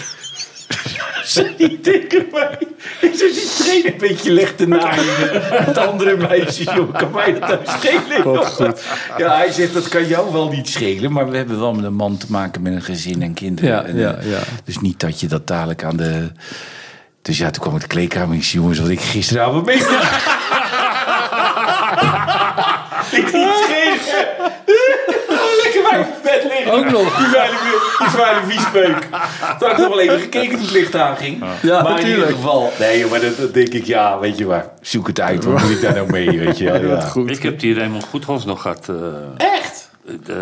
Zei 1.26 1.54
hij 1.58 1.78
tegen 1.82 2.26
mij. 2.32 2.58
Ik 3.02 3.14
zeg, 3.16 3.32
die 3.34 3.50
trainer 3.58 3.92
een 3.92 3.98
beetje 3.98 4.32
legt 4.32 4.58
te 4.58 4.68
naaien 4.68 5.06
met 5.66 5.78
andere 5.78 6.18
meisjes. 6.18 6.74
Joh, 6.74 6.94
kan 6.94 7.12
mij 7.12 7.40
dat 7.40 7.50
nou 7.50 7.60
schelen? 7.80 8.24
joh? 8.24 8.60
Ja, 9.18 9.36
hij 9.36 9.52
zegt, 9.52 9.74
dat 9.74 9.88
kan 9.88 10.08
jou 10.08 10.32
wel 10.32 10.50
niet 10.50 10.70
schelen. 10.70 11.12
Maar 11.12 11.30
we 11.30 11.38
hebben 11.38 11.60
wel 11.60 11.74
met 11.74 11.86
een 11.86 11.94
man 11.94 12.18
te 12.18 12.26
maken 12.30 12.62
met 12.62 12.74
een 12.74 12.82
gezin 12.82 13.22
en 13.22 13.34
kinderen. 13.34 13.70
Ja, 13.70 13.84
En, 13.84 13.98
ja, 13.98 14.16
eh, 14.16 14.32
ja. 14.32 14.40
Dus 14.64 14.80
niet 14.80 15.00
dat 15.00 15.20
je 15.20 15.28
dat 15.28 15.48
dadelijk 15.48 15.84
aan 15.84 15.98
de... 15.98 16.32
Dus 17.22 17.38
ja, 17.38 17.50
toen 17.50 17.62
kwam 17.64 17.76
ik 17.76 17.82
de 17.82 17.88
kleedkamer 17.88 18.30
en 18.30 18.36
ik 18.36 18.44
zei, 18.44 18.62
jongens, 18.62 18.80
wat 18.80 18.90
ik 18.90 19.00
gisteravond 19.00 19.66
mee. 19.66 19.76
ik 23.20 23.34
niet 23.34 23.54
schelen. 23.64 24.28
Lekker 25.64 25.82
bij 25.90 26.00
mijn 26.00 26.08
bed 26.24 26.44
liggen. 26.44 26.65
Ook 26.76 26.92
nog. 26.92 27.18
Die 27.18 27.26
vuile, 27.28 27.56
die 28.00 28.08
vuile 28.08 28.42
viespeuk. 28.48 29.00
Toen 29.60 29.68
had 29.68 29.72
ik 29.72 29.78
nog 29.78 29.88
wel 29.88 30.00
even 30.00 30.20
gekeken 30.20 30.50
toen 30.52 30.62
het 30.62 30.72
licht 30.72 30.96
aanging. 30.96 31.44
Ja, 31.62 31.82
maar 31.82 31.90
in 31.92 31.96
natuurlijk. 31.96 32.06
ieder 32.18 32.28
geval. 32.36 32.72
Nee, 32.80 33.06
maar 33.06 33.20
dat, 33.22 33.38
dat 33.38 33.54
denk 33.54 33.68
ik, 33.68 33.86
ja, 33.86 34.20
weet 34.20 34.38
je 34.38 34.46
waar. 34.46 34.66
Zoek 34.82 35.08
het 35.08 35.20
uit. 35.22 35.44
Wat 35.46 35.62
moet 35.62 35.70
ik 35.72 35.82
daar 35.82 35.94
nou 35.94 36.12
mee, 36.12 36.40
weet 36.40 36.58
je 36.58 36.72
wel. 36.72 36.82
Ja. 37.26 37.32
Ik 37.32 37.44
heb 37.44 37.60
die 37.60 37.74
Raymond 37.76 38.04
Goedhals 38.04 38.46
nog 38.46 38.62
gehad. 38.62 38.90
eh, 38.90 39.48
Echt? 39.54 39.90
eh, 40.28 40.36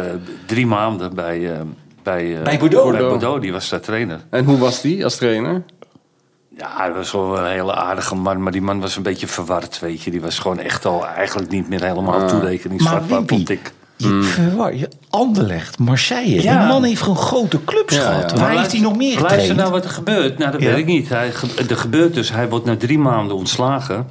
drie 0.46 0.66
maanden 0.68 1.16
bij, 1.16 1.52
eh, 1.54 1.60
bij, 2.04 2.38
eh, 2.38 2.44
Bij 2.44 2.58
Bordeaux? 2.60 2.92
Bij 2.98 3.08
Bordeaux, 3.08 3.42
die 3.42 3.52
was 3.52 3.70
daar 3.70 3.80
trainer. 3.80 4.20
En 4.30 4.46
hoe 4.46 4.58
was 4.58 4.82
die 4.82 5.04
als 5.04 5.16
trainer? 5.16 5.62
Ja, 6.58 6.88
dat 6.88 6.96
was 6.96 7.12
wel 7.12 7.38
een 7.38 7.52
hele 7.52 7.75
aardige 7.75 8.16
man. 8.16 8.44
Maar 8.44 8.52
die 8.52 8.62
man 8.62 8.80
was 8.82 8.96
een 8.96 9.04
beetje 9.04 9.28
verward, 9.28 9.80
weet 9.80 10.02
je. 10.04 10.12
Die 10.12 10.22
was 10.22 10.40
gewoon 10.40 10.60
echt 10.60 10.86
al 10.86 11.08
eigenlijk 11.08 11.50
niet 11.52 11.70
meer 11.70 11.84
helemaal 11.84 12.28
toerekeningsvatbaar, 12.28 13.22
vond 13.25 13.50
ik. 13.50 13.72
Je 14.03 14.22
verwar 14.24 14.75
je 14.75 14.89
Anderlecht, 15.10 15.79
Marseille. 15.79 16.41
Ja. 16.43 16.60
Die 16.60 16.67
man 16.67 16.83
heeft 16.83 17.01
gewoon 17.01 17.17
grote 17.17 17.63
clubs 17.65 17.95
Ja, 17.95 18.01
gehad. 18.01 18.31
ja. 18.31 18.38
Waar 18.38 18.57
heeft 18.57 18.72
hij 18.72 18.81
nog 18.81 18.98
meer 18.98 19.07
Luister 19.13 19.29
getraind? 19.29 19.55
nou 19.60 19.72
wat 19.72 19.83
er 19.83 19.89
gebeurt. 19.89 20.38
Nou, 20.38 20.51
dat 20.51 20.62
weet 20.62 20.77
ik 20.77 20.86
niet. 20.86 21.10
Hij, 21.10 21.31
er 21.69 21.78
gebeurt 21.78 22.13
dus, 22.13 22.32
hij 22.32 22.49
wordt 22.49 22.65
na 22.65 22.75
drie 22.78 22.99
maanden 22.99 23.36
ontslagen. 23.36 24.08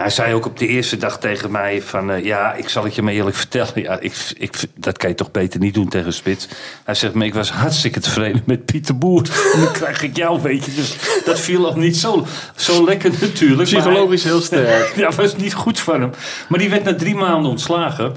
Hij 0.00 0.10
zei 0.10 0.34
ook 0.34 0.46
op 0.46 0.58
de 0.58 0.66
eerste 0.66 0.96
dag 0.96 1.18
tegen 1.18 1.50
mij 1.50 1.82
van... 1.82 2.10
eh, 2.10 2.24
ja, 2.24 2.52
ik 2.54 2.68
zal 2.68 2.84
het 2.84 2.94
je 2.94 3.02
maar 3.02 3.12
eerlijk 3.12 3.36
vertellen. 3.36 3.72
Ja, 3.74 3.98
ik, 4.00 4.12
ik, 4.38 4.56
dat 4.74 4.96
kan 4.98 5.08
je 5.08 5.14
toch 5.14 5.30
beter 5.30 5.60
niet 5.60 5.74
doen 5.74 5.88
tegen 5.88 6.12
Spits. 6.12 6.48
Hij 6.84 6.94
zegt, 6.94 7.14
maar 7.14 7.26
ik 7.26 7.34
was 7.34 7.50
hartstikke 7.50 8.00
tevreden 8.00 8.42
met 8.46 8.64
Pieter 8.64 8.98
Boer. 8.98 9.22
En 9.54 9.60
dan 9.60 9.72
krijg 9.72 10.02
ik 10.02 10.16
jou, 10.16 10.42
weet 10.42 10.64
je. 10.64 10.74
Dus 10.74 10.96
dat 11.24 11.40
viel 11.40 11.66
al 11.66 11.76
niet 11.76 11.96
zo, 11.96 12.26
zo 12.56 12.84
lekker 12.84 13.10
natuurlijk. 13.20 13.70
Hij- 13.70 13.80
Psychologisch 13.80 14.24
heel 14.24 14.40
sterk. 14.40 14.92
Ja, 14.96 15.10
was 15.12 15.36
niet 15.36 15.54
goed 15.54 15.80
van 15.80 16.00
hem. 16.00 16.10
Maar 16.48 16.58
die 16.58 16.70
werd 16.70 16.84
na 16.84 16.94
drie 16.94 17.14
maanden 17.14 17.50
ontslagen. 17.50 18.14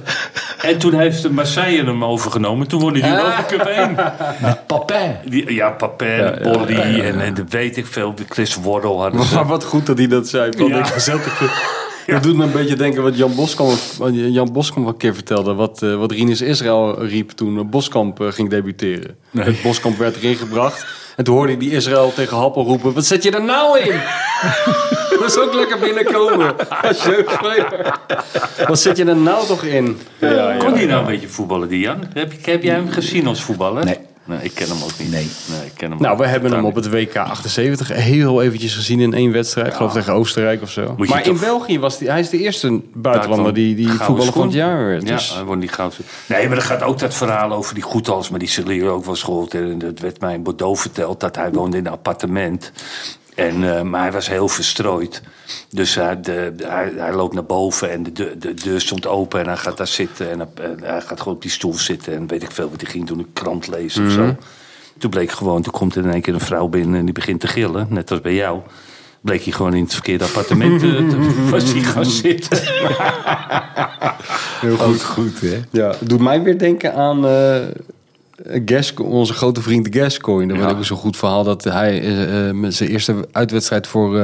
En 0.61 0.77
toen 0.77 0.93
heeft 0.99 1.21
de 1.21 1.29
Marseille 1.31 1.83
hem 1.83 2.05
overgenomen. 2.05 2.67
Toen 2.67 2.81
hij 2.83 2.91
die 2.91 3.03
Europa 3.11 3.43
Cup 3.47 3.61
1. 3.61 3.95
Papin. 4.67 5.15
Die, 5.25 5.53
ja, 5.53 5.69
Papin, 5.69 6.37
Bolly 6.43 6.99
en, 7.01 7.21
en 7.21 7.33
de 7.33 7.43
weet 7.49 7.77
ik 7.77 7.85
veel. 7.87 8.13
Chris 8.29 8.55
Wardle 8.55 8.97
hadden 8.97 9.23
ze. 9.25 9.35
Maar 9.35 9.45
wat 9.45 9.63
goed 9.63 9.85
dat 9.85 9.97
hij 9.97 10.07
dat 10.07 10.27
zei. 10.27 10.51
Ja. 10.67 10.77
ik 10.85 11.72
Dat 12.13 12.23
doet 12.23 12.35
me 12.35 12.43
een 12.43 12.51
beetje 12.51 12.75
denken 12.75 13.03
wat 13.03 13.17
Jan 13.17 13.35
Boskamp, 13.35 13.77
Jan 14.11 14.51
Boskamp 14.51 14.87
een 14.87 14.97
keer 14.97 15.13
vertelde. 15.13 15.53
Wat, 15.53 15.81
eh, 15.83 15.95
wat 15.95 16.11
Rinus 16.11 16.41
Israël 16.41 17.03
riep 17.05 17.29
toen 17.29 17.57
eh, 17.57 17.63
Boskamp 17.65 18.21
eh, 18.21 18.27
ging 18.31 18.49
debuteren. 18.49 19.15
Het 19.37 19.61
Boskamp 19.61 19.97
werd 19.97 20.15
erin 20.15 20.35
gebracht. 20.35 20.85
En 21.15 21.23
toen 21.23 21.35
hoorde 21.35 21.51
hij 21.51 21.59
die 21.59 21.71
Israël 21.71 22.11
tegen 22.15 22.37
Happel 22.37 22.63
roepen. 22.63 22.93
Wat 22.93 23.05
zet 23.05 23.23
je 23.23 23.31
er 23.31 23.43
nou 23.43 23.79
in? 23.79 23.99
dat 25.19 25.25
is 25.25 25.37
ook 25.37 25.53
lekker 25.53 25.79
binnenkomen. 25.79 26.55
Als 26.87 27.03
jeugdspeler. 27.03 27.99
Wat 28.67 28.79
zet 28.79 28.97
je 28.97 29.05
er 29.05 29.15
nou 29.15 29.45
toch 29.47 29.63
in? 29.63 29.97
Ja, 30.19 30.55
Kon 30.57 30.73
hij 30.73 30.85
nou 30.85 30.99
een 31.01 31.11
beetje 31.11 31.27
voetballen, 31.27 31.67
die 31.67 31.79
Jan? 31.79 32.03
Heb, 32.13 32.31
je- 32.31 32.51
heb 32.51 32.63
jij 32.63 32.75
hem 32.75 32.89
gezien 32.89 33.27
als 33.27 33.43
voetballer? 33.43 33.85
Nee. 33.85 33.97
Nee, 34.25 34.39
ik 34.41 34.51
ken 34.53 34.67
hem 34.67 34.83
ook 34.83 34.99
niet. 34.99 35.11
Nee. 35.11 35.23
ik 35.65 35.71
ken 35.75 35.91
hem 35.91 35.99
Nou, 36.01 36.13
ook 36.13 36.19
we 36.19 36.27
hebben 36.27 36.51
hem 36.51 36.65
op 36.65 36.75
het 36.75 36.89
WK 36.89 37.15
78 37.15 37.87
heel 37.87 38.41
eventjes 38.41 38.75
gezien 38.75 38.99
in 38.99 39.13
één 39.13 39.31
wedstrijd. 39.31 39.67
Ik 39.67 39.73
geloof 39.73 39.93
tegen 39.93 40.13
Oostenrijk 40.13 40.61
of 40.61 40.71
zo. 40.71 40.93
Moet 40.97 41.09
Maar 41.09 41.27
in 41.27 41.39
België 41.39 41.79
was 41.79 41.99
hij, 41.99 42.07
hij 42.07 42.19
is 42.19 42.29
de 42.29 42.37
eerste 42.37 42.81
buitenlander 42.93 43.53
die, 43.53 43.75
die 43.75 43.85
Gouden 43.85 44.05
voetballer 44.05 44.33
van 44.33 44.41
het 44.41 44.53
jaar 44.53 44.85
werd. 44.85 45.07
Ja, 45.07 45.15
Dus, 45.15 45.33
hij 45.33 45.43
won 45.43 45.59
die 45.59 45.69
goud. 45.69 45.97
Nee, 46.25 46.47
maar 46.47 46.57
er 46.57 46.63
gaat 46.63 46.83
ook 46.83 46.99
dat 46.99 47.13
verhaal 47.13 47.51
over 47.51 47.73
die 47.73 47.83
Goethals. 47.83 48.29
Maar 48.29 48.39
die 48.39 48.49
zullen 48.49 48.75
jullie 48.75 48.91
ook 48.91 49.05
wel 49.05 49.13
eens 49.13 49.23
gehoord 49.23 49.53
hebben. 49.53 49.79
Dat 49.79 49.99
werd 49.99 50.19
mij 50.19 50.33
in 50.33 50.43
Bordeaux 50.43 50.81
verteld. 50.81 51.19
Dat 51.19 51.35
hij 51.35 51.51
woonde 51.51 51.77
in 51.77 51.85
een 51.85 51.91
appartement. 51.91 52.71
En, 53.35 53.75
eh, 53.75 53.81
maar 53.81 54.01
hij 54.01 54.11
was 54.11 54.27
heel 54.27 54.47
verstrooid. 54.47 55.21
Dus 55.69 55.95
hij, 55.95 56.21
de, 56.21 56.53
hij, 56.63 56.91
hij 56.95 57.13
loopt 57.13 57.33
naar 57.33 57.45
boven 57.45 57.91
en 57.91 58.03
de, 58.03 58.11
deur- 58.11 58.39
de 58.39 58.53
deur 58.53 58.81
stond 58.81 59.07
open. 59.07 59.39
En 59.39 59.45
hij 59.47 59.57
gaat 59.57 59.77
daar 59.77 59.87
zitten. 59.87 60.29
En 60.31 60.39
hij, 60.39 60.47
en 60.65 60.83
hij 60.83 61.01
gaat 61.01 61.19
gewoon 61.19 61.33
op 61.35 61.41
die 61.41 61.51
stoel 61.51 61.73
zitten. 61.73 62.13
En 62.13 62.27
weet 62.27 62.43
ik 62.43 62.51
veel 62.51 62.69
wat 62.69 62.81
hij 62.81 62.89
ging 62.91 63.07
doen. 63.07 63.19
Een 63.19 63.33
krant 63.33 63.67
lezen 63.67 64.05
of 64.05 64.11
zo. 64.11 64.35
Toen 64.97 65.09
bleek 65.09 65.31
gewoon, 65.31 65.61
toen 65.61 65.73
komt 65.73 65.95
er 65.95 66.03
in 66.03 66.11
één 66.11 66.21
keer 66.21 66.33
een 66.33 66.39
vrouw 66.39 66.67
binnen. 66.67 66.99
En 66.99 67.05
die 67.05 67.13
begint 67.13 67.39
te 67.39 67.47
gillen. 67.47 67.87
Net 67.89 68.11
als 68.11 68.21
bij 68.21 68.33
jou. 68.33 68.59
Bleek 69.21 69.43
hij 69.43 69.53
gewoon 69.53 69.73
in 69.73 69.83
het 69.83 69.93
verkeerde 69.93 70.23
appartement 70.23 70.83
eh, 70.83 70.89
te, 70.89 71.47
was 71.51 71.71
hij 71.71 71.81
gaan 71.81 72.05
zitten. 72.05 72.57
heel 74.59 74.75
goed. 74.77 75.03
Goed, 75.03 75.41
hè? 75.41 75.59
Ja, 75.69 75.95
doet 75.99 76.19
mij 76.21 76.41
weer 76.41 76.57
denken 76.57 76.93
aan 76.95 77.27
eh 77.27 77.61
Gas, 78.65 78.93
onze 78.93 79.33
grote 79.33 79.61
vriend 79.61 79.87
Gascoigne. 79.95 80.47
Dat 80.47 80.57
Ja. 80.57 80.63
was 80.63 80.73
ook 80.73 80.83
zo'n 80.85 80.97
goed 80.97 81.17
verhaal 81.17 81.43
dat 81.43 81.63
hij 81.63 82.01
eh, 82.01 82.47
eh, 82.49 82.55
met 82.55 82.73
zijn 82.75 82.89
eerste 82.89 83.27
uitwedstrijd 83.31 83.87
voor 83.87 84.17
eh 84.19 84.23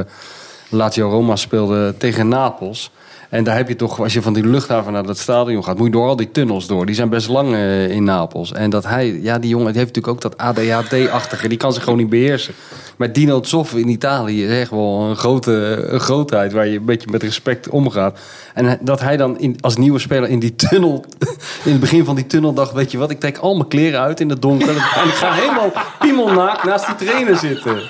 Lazio 0.71 1.09
Roma 1.09 1.35
speelde 1.35 1.93
tegen 1.97 2.27
Napels. 2.27 2.91
En 3.29 3.43
daar 3.43 3.55
heb 3.55 3.67
je 3.67 3.75
toch, 3.75 3.99
als 3.99 4.13
je 4.13 4.21
van 4.21 4.33
die 4.33 4.47
luchthaven 4.47 4.93
naar 4.93 5.05
dat 5.05 5.17
stadion 5.17 5.63
gaat, 5.63 5.77
moet 5.77 5.85
je 5.85 5.91
door 5.91 6.07
al 6.07 6.15
die 6.15 6.31
tunnels 6.31 6.67
door. 6.67 6.85
Die 6.85 6.95
zijn 6.95 7.09
best 7.09 7.27
lang 7.27 7.53
eh, 7.53 7.89
in 7.89 8.03
Napels. 8.03 8.51
En 8.51 8.69
dat 8.69 8.85
hij, 8.85 9.19
ja, 9.21 9.39
die 9.39 9.49
jongen 9.49 9.71
die 9.71 9.81
heeft 9.81 9.95
natuurlijk 9.95 10.25
ook 10.25 10.31
dat 10.31 10.37
ADHD-achtige, 10.37 11.47
die 11.47 11.57
kan 11.57 11.73
zich 11.73 11.83
gewoon 11.83 11.97
niet 11.97 12.09
beheersen. 12.09 12.53
Maar 12.97 13.13
Dino 13.13 13.43
Zoff 13.43 13.73
in 13.73 13.87
Italië 13.87 14.45
is 14.45 14.59
echt 14.59 14.71
wel 14.71 15.01
een, 15.09 15.15
grote, 15.15 15.51
een 15.89 15.99
grootheid 15.99 16.53
waar 16.53 16.67
je 16.67 16.77
een 16.77 16.85
beetje 16.85 17.11
met 17.11 17.23
respect 17.23 17.69
omgaat. 17.69 18.19
En 18.53 18.79
dat 18.81 19.01
hij 19.01 19.17
dan 19.17 19.39
in, 19.39 19.57
als 19.61 19.77
nieuwe 19.77 19.99
speler 19.99 20.29
in 20.29 20.39
die 20.39 20.55
tunnel, 20.55 21.05
in 21.65 21.71
het 21.71 21.79
begin 21.79 22.05
van 22.05 22.15
die 22.15 22.27
tunnel 22.27 22.53
dacht, 22.53 22.73
weet 22.73 22.91
je 22.91 22.97
wat, 22.97 23.11
ik 23.11 23.19
trek 23.19 23.37
al 23.37 23.55
mijn 23.55 23.67
kleren 23.67 23.99
uit 23.99 24.19
in 24.19 24.29
het 24.29 24.41
donker. 24.41 24.69
En 24.69 24.75
ik 25.07 25.13
ga 25.13 25.33
helemaal 25.33 25.71
piemelnaakt 25.99 26.63
naast 26.63 26.85
die 26.85 27.07
trainer 27.07 27.37
zitten. 27.37 27.81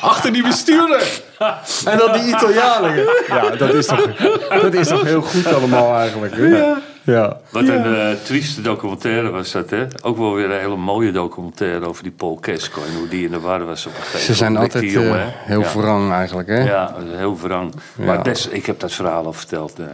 Achter 0.00 0.32
die 0.32 0.42
bestuurder. 0.42 1.22
En 1.90 1.98
dan 1.98 2.12
die 2.12 2.22
Italianen. 2.22 3.04
Ja, 3.28 3.50
dat 3.50 3.74
is 3.74 3.86
toch, 3.86 4.16
dat 4.62 4.74
is 4.74 4.88
toch 4.88 5.02
heel 5.02 5.22
goed 5.22 5.54
allemaal 5.54 5.96
eigenlijk. 5.98 6.36
Hè? 6.36 6.72
Ja. 7.04 7.36
Wat 7.50 7.68
een 7.68 7.94
eh, 7.96 8.12
trieste 8.24 8.60
documentaire 8.62 9.30
was 9.30 9.52
dat, 9.52 9.70
hè? 9.70 9.86
Ook 10.02 10.16
wel 10.16 10.34
weer 10.34 10.50
een 10.50 10.58
hele 10.60 10.76
mooie 10.76 11.12
documentaire 11.12 11.86
over 11.86 12.02
die 12.02 12.12
Paul 12.12 12.38
Gascoigne. 12.40 12.98
Hoe 12.98 13.08
die 13.08 13.24
in 13.24 13.30
de 13.30 13.40
war 13.40 13.64
was 13.64 13.86
op 13.86 13.92
een 13.94 14.00
gegeven 14.02 14.20
Ze 14.20 14.34
zijn 14.34 14.52
moment. 14.52 14.74
altijd 14.74 14.92
Die 14.92 15.02
jongen, 15.02 15.20
eh, 15.20 15.26
heel 15.32 15.60
ja. 15.60 15.72
wrang 15.76 16.12
eigenlijk, 16.12 16.48
hè? 16.48 16.62
Ja, 16.64 16.94
heel 17.16 17.38
wrang. 17.38 17.74
Ja. 17.98 18.04
Maar 18.04 18.22
des, 18.22 18.48
ik 18.48 18.66
heb 18.66 18.80
dat 18.80 18.92
verhaal 18.92 19.24
al 19.24 19.32
verteld. 19.32 19.78
eh, 19.78 19.86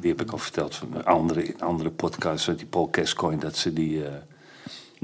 die, 0.00 0.10
heb 0.10 0.20
ik 0.20 0.30
al 0.30 0.38
verteld 0.38 0.74
van 0.74 1.04
andere, 1.04 1.44
in 1.44 1.60
andere 1.60 1.90
podcasts. 1.90 2.46
Dat 2.46 2.58
die 2.58 2.66
Paul 2.66 2.88
Gascoigne, 2.92 3.40
dat 3.40 3.56
ze 3.56 3.72
die... 3.72 4.04
eh, 4.04 4.10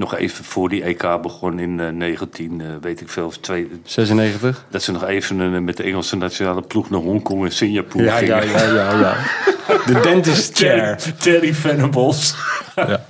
nog 0.03 0.15
even 0.15 0.43
voor 0.45 0.69
die 0.69 0.83
EK 0.83 1.21
begon 1.21 1.59
in 1.59 1.79
eh 1.79 1.89
19, 1.89 2.61
eh, 2.61 2.67
weet 2.81 3.01
ik 3.01 3.09
veel, 3.09 3.25
of 3.25 3.37
twee, 3.37 3.71
96. 3.85 4.65
dat 4.69 4.83
ze 4.83 4.91
nog 4.91 5.03
even 5.03 5.41
eh, 5.53 5.59
met 5.59 5.77
de 5.77 5.83
Engelse 5.83 6.15
nationale 6.15 6.61
ploeg 6.61 6.89
naar 6.89 6.99
Hongkong 6.99 7.43
en 7.45 7.51
Singapore 7.51 8.03
Ja, 8.03 8.17
gingen. 8.17 8.47
ja, 8.47 8.61
ja, 8.61 8.73
ja, 8.73 8.99
ja. 8.99 9.15
De 9.93 9.99
dentist 9.99 10.57
chair. 10.57 10.97
Terry, 10.97 11.15
Terry 11.17 11.53
Venables. 11.53 12.33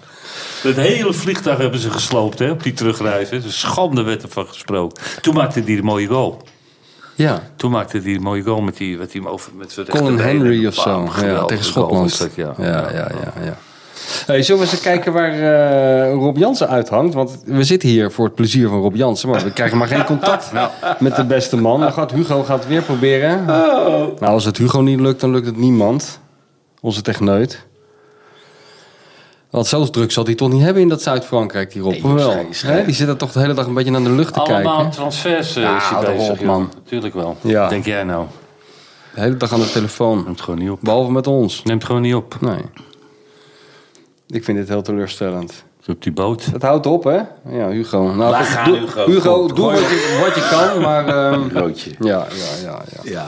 Het 0.63 0.75
hele 0.75 1.13
vliegtuig 1.13 1.57
hebben 1.57 1.79
ze 1.79 1.89
gesloopt 1.91 2.39
hè, 2.39 2.49
op 2.51 2.63
die 2.63 2.73
terugreis. 2.73 3.29
hè. 3.29 3.39
Dus 3.41 3.59
schande 3.59 4.01
werd 4.03 4.23
ervan 4.23 4.47
gesproken. 4.47 5.03
Toen 5.21 5.33
maakte 5.33 5.61
hij 5.65 5.75
de 5.75 5.83
mooie 5.83 6.07
goal. 6.07 6.41
Ja, 7.15 7.43
Toen 7.55 7.71
maakte 7.71 7.99
hij 7.99 8.13
de 8.13 8.19
mooie 8.19 8.43
goal 8.43 8.61
met, 8.61 8.77
die, 8.77 8.97
met, 8.97 9.11
die, 9.11 9.27
over, 9.27 9.51
met 9.55 9.71
zijn 9.71 9.87
Colin. 9.87 10.17
Henry 10.19 10.67
of 10.67 10.73
zo. 10.73 11.09
Ja, 11.21 11.45
tegen 11.45 11.65
Schotland. 11.65 12.29
ja. 12.35 12.53
Ja, 12.57 12.65
ja, 12.65 12.91
ja. 12.91 13.43
ja. 13.43 13.57
Hey, 14.25 14.43
zullen 14.43 14.61
we 14.65 14.71
eens 14.71 14.79
kijken 14.81 15.13
waar 15.13 15.31
eh, 15.31 16.13
Rob 16.13 16.37
Jansen 16.37 16.67
uithangt? 16.69 17.13
Want 17.13 17.41
we 17.45 17.63
zitten 17.63 17.89
hier 17.89 18.11
voor 18.11 18.25
het 18.25 18.35
plezier 18.35 18.67
van 18.69 18.81
Rob 18.81 18.95
Jansen, 18.95 19.29
maar 19.29 19.43
we 19.43 19.51
krijgen 19.51 19.77
maar 19.77 19.87
geen 19.87 20.05
contact 20.05 20.51
met 20.99 21.15
de 21.15 21.25
beste 21.25 21.57
man. 21.57 21.79
Dan 21.79 21.93
gaat 21.93 22.11
Hugo 22.11 22.43
gaat 22.43 22.59
het 22.59 22.67
weer 22.67 22.81
proberen. 22.81 23.45
Nou, 23.45 24.19
als 24.19 24.45
het 24.45 24.57
Hugo 24.57 24.81
niet 24.81 24.99
lukt, 24.99 25.21
dan 25.21 25.31
lukt 25.31 25.45
het 25.45 25.57
niemand. 25.57 26.19
Onze 26.81 27.01
techneut. 27.01 27.65
Want 29.49 29.67
zo 29.67 29.85
druk 29.85 30.11
zal 30.11 30.25
hij 30.25 30.35
toch 30.35 30.49
niet 30.51 30.61
hebben 30.61 30.81
in 30.81 30.89
dat 30.89 31.01
Zuid-Frankrijk, 31.01 31.71
die 31.73 31.81
Rob. 31.81 31.91
Nee, 31.91 32.13
wel? 32.13 32.45
Hè? 32.65 32.85
Die 32.85 32.93
zit 32.95 33.07
er 33.07 33.17
toch 33.17 33.31
de 33.31 33.39
hele 33.39 33.53
dag 33.53 33.65
een 33.65 33.73
beetje 33.73 33.91
naar 33.91 34.03
de 34.03 34.11
lucht 34.11 34.33
te 34.33 34.39
Allemaal 34.39 34.75
kijken. 34.75 34.91
transfers 34.91 35.57
uh, 35.57 35.63
Ja, 35.63 35.77
is 35.77 35.83
hou 35.83 36.05
bezig. 36.05 36.41
man. 36.41 36.69
Natuurlijk 36.83 37.13
wel. 37.13 37.37
Ja. 37.41 37.67
Denk 37.67 37.85
jij 37.85 38.03
nou? 38.03 38.25
De 39.15 39.21
hele 39.21 39.37
dag 39.37 39.53
aan 39.53 39.59
de 39.59 39.69
telefoon. 39.71 40.23
Neemt 40.25 40.41
gewoon 40.41 40.59
niet 40.59 40.69
op. 40.69 40.79
Behalve 40.81 41.11
met 41.11 41.27
ons. 41.27 41.63
Neemt 41.63 41.83
gewoon 41.83 42.01
niet 42.01 42.15
op. 42.15 42.37
Nee. 42.41 42.61
Ik 44.33 44.43
vind 44.43 44.57
dit 44.57 44.67
heel 44.67 44.81
teleurstellend. 44.81 45.63
Op 45.87 46.03
die 46.03 46.11
boot. 46.11 46.45
Het 46.45 46.61
houdt 46.61 46.85
op, 46.85 47.03
hè? 47.03 47.15
Ja, 47.57 47.69
Hugo. 47.69 48.01
Nou, 48.03 48.17
Laat 48.31 48.45
gaan, 48.45 48.73
Hugo. 48.73 49.05
Hugo, 49.05 49.47
doe 49.47 49.65
wat 49.65 49.77
je, 49.79 50.19
wat 50.25 50.35
je 50.35 50.47
kan, 50.71 50.81
maar... 50.81 51.07
ehm, 51.31 51.57
Roodje. 51.57 51.91
ja, 51.99 52.25
ja, 52.29 52.63
ja, 52.69 52.81
ja. 52.91 53.11
Ja. 53.11 53.27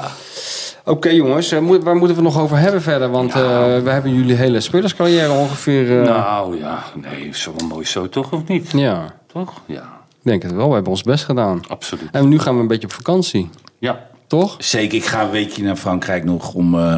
Oké, 0.86 1.10
jongens. 1.10 1.52
eh, 1.52 1.60
moet- 1.60 1.84
waar 1.84 1.96
moeten 1.96 2.16
we 2.18 2.24
nog 2.24 2.40
over 2.40 2.58
hebben 2.58 2.82
verder? 2.82 3.10
Want 3.10 3.34
eh, 3.34 3.40
we 3.84 3.90
hebben 3.90 4.14
jullie 4.14 4.36
hele 4.36 4.60
spelerscarrière 4.60 5.32
ongeveer... 5.32 6.00
eh, 6.02 6.08
Nou 6.08 6.58
ja, 6.58 6.84
nee, 7.02 7.30
zo 7.34 7.54
mooi 7.70 7.86
zo 7.86 8.10
toch 8.10 8.32
of 8.32 8.48
niet? 8.48 8.72
Ja, 8.72 9.14
Toch? 9.28 9.54
Ja, 9.66 9.82
ik 10.10 10.22
denk 10.22 10.42
het 10.44 10.52
wel. 10.54 10.68
We 10.68 10.74
hebben 10.74 10.92
ons 10.92 11.04
best 11.04 11.24
gedaan. 11.26 11.62
absoluut. 11.68 12.10
En 12.12 12.28
nu 12.30 12.40
gaan 12.40 12.56
we 12.56 12.62
een 12.62 12.68
beetje 12.68 12.88
op 12.88 12.94
vakantie. 12.94 13.50
Ja, 13.80 14.08
Toch? 14.28 14.56
Zeker, 14.58 14.98
ik 14.98 15.06
ga 15.06 15.22
een 15.24 15.30
weekje 15.32 15.64
naar 15.64 15.76
Frankrijk 15.76 16.24
nog 16.24 16.54
om... 16.54 16.80
eh, 16.80 16.98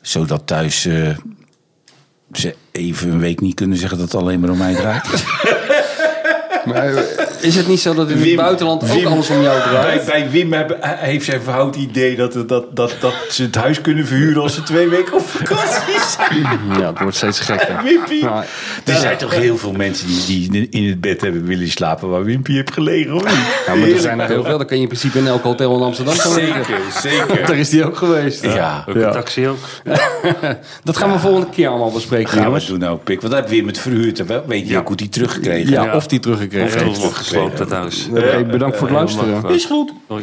zodat 0.00 0.46
thuis 0.46 0.86
eh, 0.86 1.08
ze 2.38 2.54
even 2.72 3.10
een 3.10 3.18
week 3.18 3.40
niet 3.40 3.54
kunnen 3.54 3.78
zeggen 3.78 3.98
dat 3.98 4.12
het 4.12 4.22
alleen 4.22 4.40
maar 4.40 4.50
om 4.50 4.58
mij 4.58 4.74
draait. 4.74 5.06
Maar 6.72 6.94
eh, 6.94 7.02
is 7.40 7.56
het 7.56 7.68
niet 7.68 7.80
zo 7.80 7.94
dat 7.94 8.10
in 8.10 8.18
het 8.20 8.36
buitenland 8.36 8.82
ook 8.82 8.88
Wim, 8.88 9.06
alles 9.06 9.30
om 9.30 9.42
jou 9.42 9.58
Bij, 9.62 9.68
draait? 9.80 10.04
bij 10.06 10.30
Wim 10.30 10.54
heeft 10.80 11.24
zijn 11.24 11.42
verhoud 11.42 11.76
idee 11.76 12.16
dat, 12.16 12.32
dat, 12.48 12.76
dat, 12.76 12.94
dat 13.00 13.14
ze 13.30 13.42
het 13.42 13.54
huis 13.54 13.80
kunnen 13.80 14.06
verhuren 14.06 14.42
als 14.42 14.54
ze 14.54 14.62
twee 14.62 14.88
weken 14.88 15.12
op 15.14 15.26
vakantie 15.28 15.98
zijn. 16.16 16.46
Ja, 16.80 16.86
het 16.90 16.98
wordt 17.00 17.16
steeds 17.16 17.40
gekker. 17.40 17.80
Wimpy. 17.84 18.20
Nou, 18.24 18.44
Er 18.84 18.94
zijn 18.96 19.16
toch 19.16 19.34
heel 19.34 19.56
veel 19.58 19.72
mensen 19.72 20.06
die, 20.06 20.50
die 20.50 20.68
in 20.70 20.88
het 20.88 21.00
bed 21.00 21.20
hebben 21.20 21.44
willen 21.44 21.68
slapen 21.68 22.08
waar 22.08 22.24
Wimpy 22.24 22.52
heeft 22.52 22.72
gelegen, 22.72 23.12
niet? 23.14 23.22
ja, 23.66 23.74
maar 23.74 23.88
er 23.88 23.98
zijn 24.00 24.20
er 24.20 24.28
heel 24.28 24.44
veel. 24.44 24.58
Dan 24.58 24.66
kan 24.66 24.76
je 24.76 24.82
in 24.82 24.88
principe 24.88 25.18
in 25.18 25.26
elk 25.26 25.42
hotel 25.42 25.76
in 25.76 25.82
Amsterdam 25.82 26.14
gaan 26.14 26.34
liggen. 26.34 26.64
Zeker, 26.64 27.26
zeker. 27.26 27.46
Daar 27.46 27.56
is 27.58 27.68
die 27.68 27.84
ook 27.86 27.96
geweest. 27.96 28.42
Ja, 28.42 28.84
ook 28.88 28.94
Ja. 28.96 29.06
een 29.06 29.12
taxi 29.12 29.48
ook. 29.48 29.58
Dat 30.84 30.96
gaan 30.96 31.12
we 31.12 31.18
volgende 31.18 31.46
keer 31.50 31.68
allemaal 31.68 31.90
bespreken, 31.92 32.28
gaan 32.28 32.52
we 32.52 32.64
doen 32.66 32.78
nou, 32.78 32.98
Pik. 32.98 33.20
Want 33.20 33.32
dat 33.32 33.42
heb 33.42 33.50
Wim 33.52 33.66
het 33.66 33.78
verhuurd. 33.78 34.22
Weet 34.46 34.68
je 34.68 34.78
ook 34.78 34.86
hoe 34.86 34.96
die 34.96 35.08
teruggekregen 35.08 35.70
Ja, 35.70 35.84
Ja. 35.84 35.94
of 35.96 36.06
die 36.06 36.20
teruggekregen 36.20 36.50
Of 36.60 36.74
heeft. 36.74 36.98
heel 37.00 37.10
gesloopt 37.10 37.58
dat 37.58 37.70
huis. 37.70 38.08
Oké, 38.10 38.44
bedankt 38.44 38.76
voor 38.76 38.86
het 38.88 38.96
luisteren. 38.96 39.50
Is 39.50 39.64
goed. 39.64 39.92
Hoi. 40.06 40.22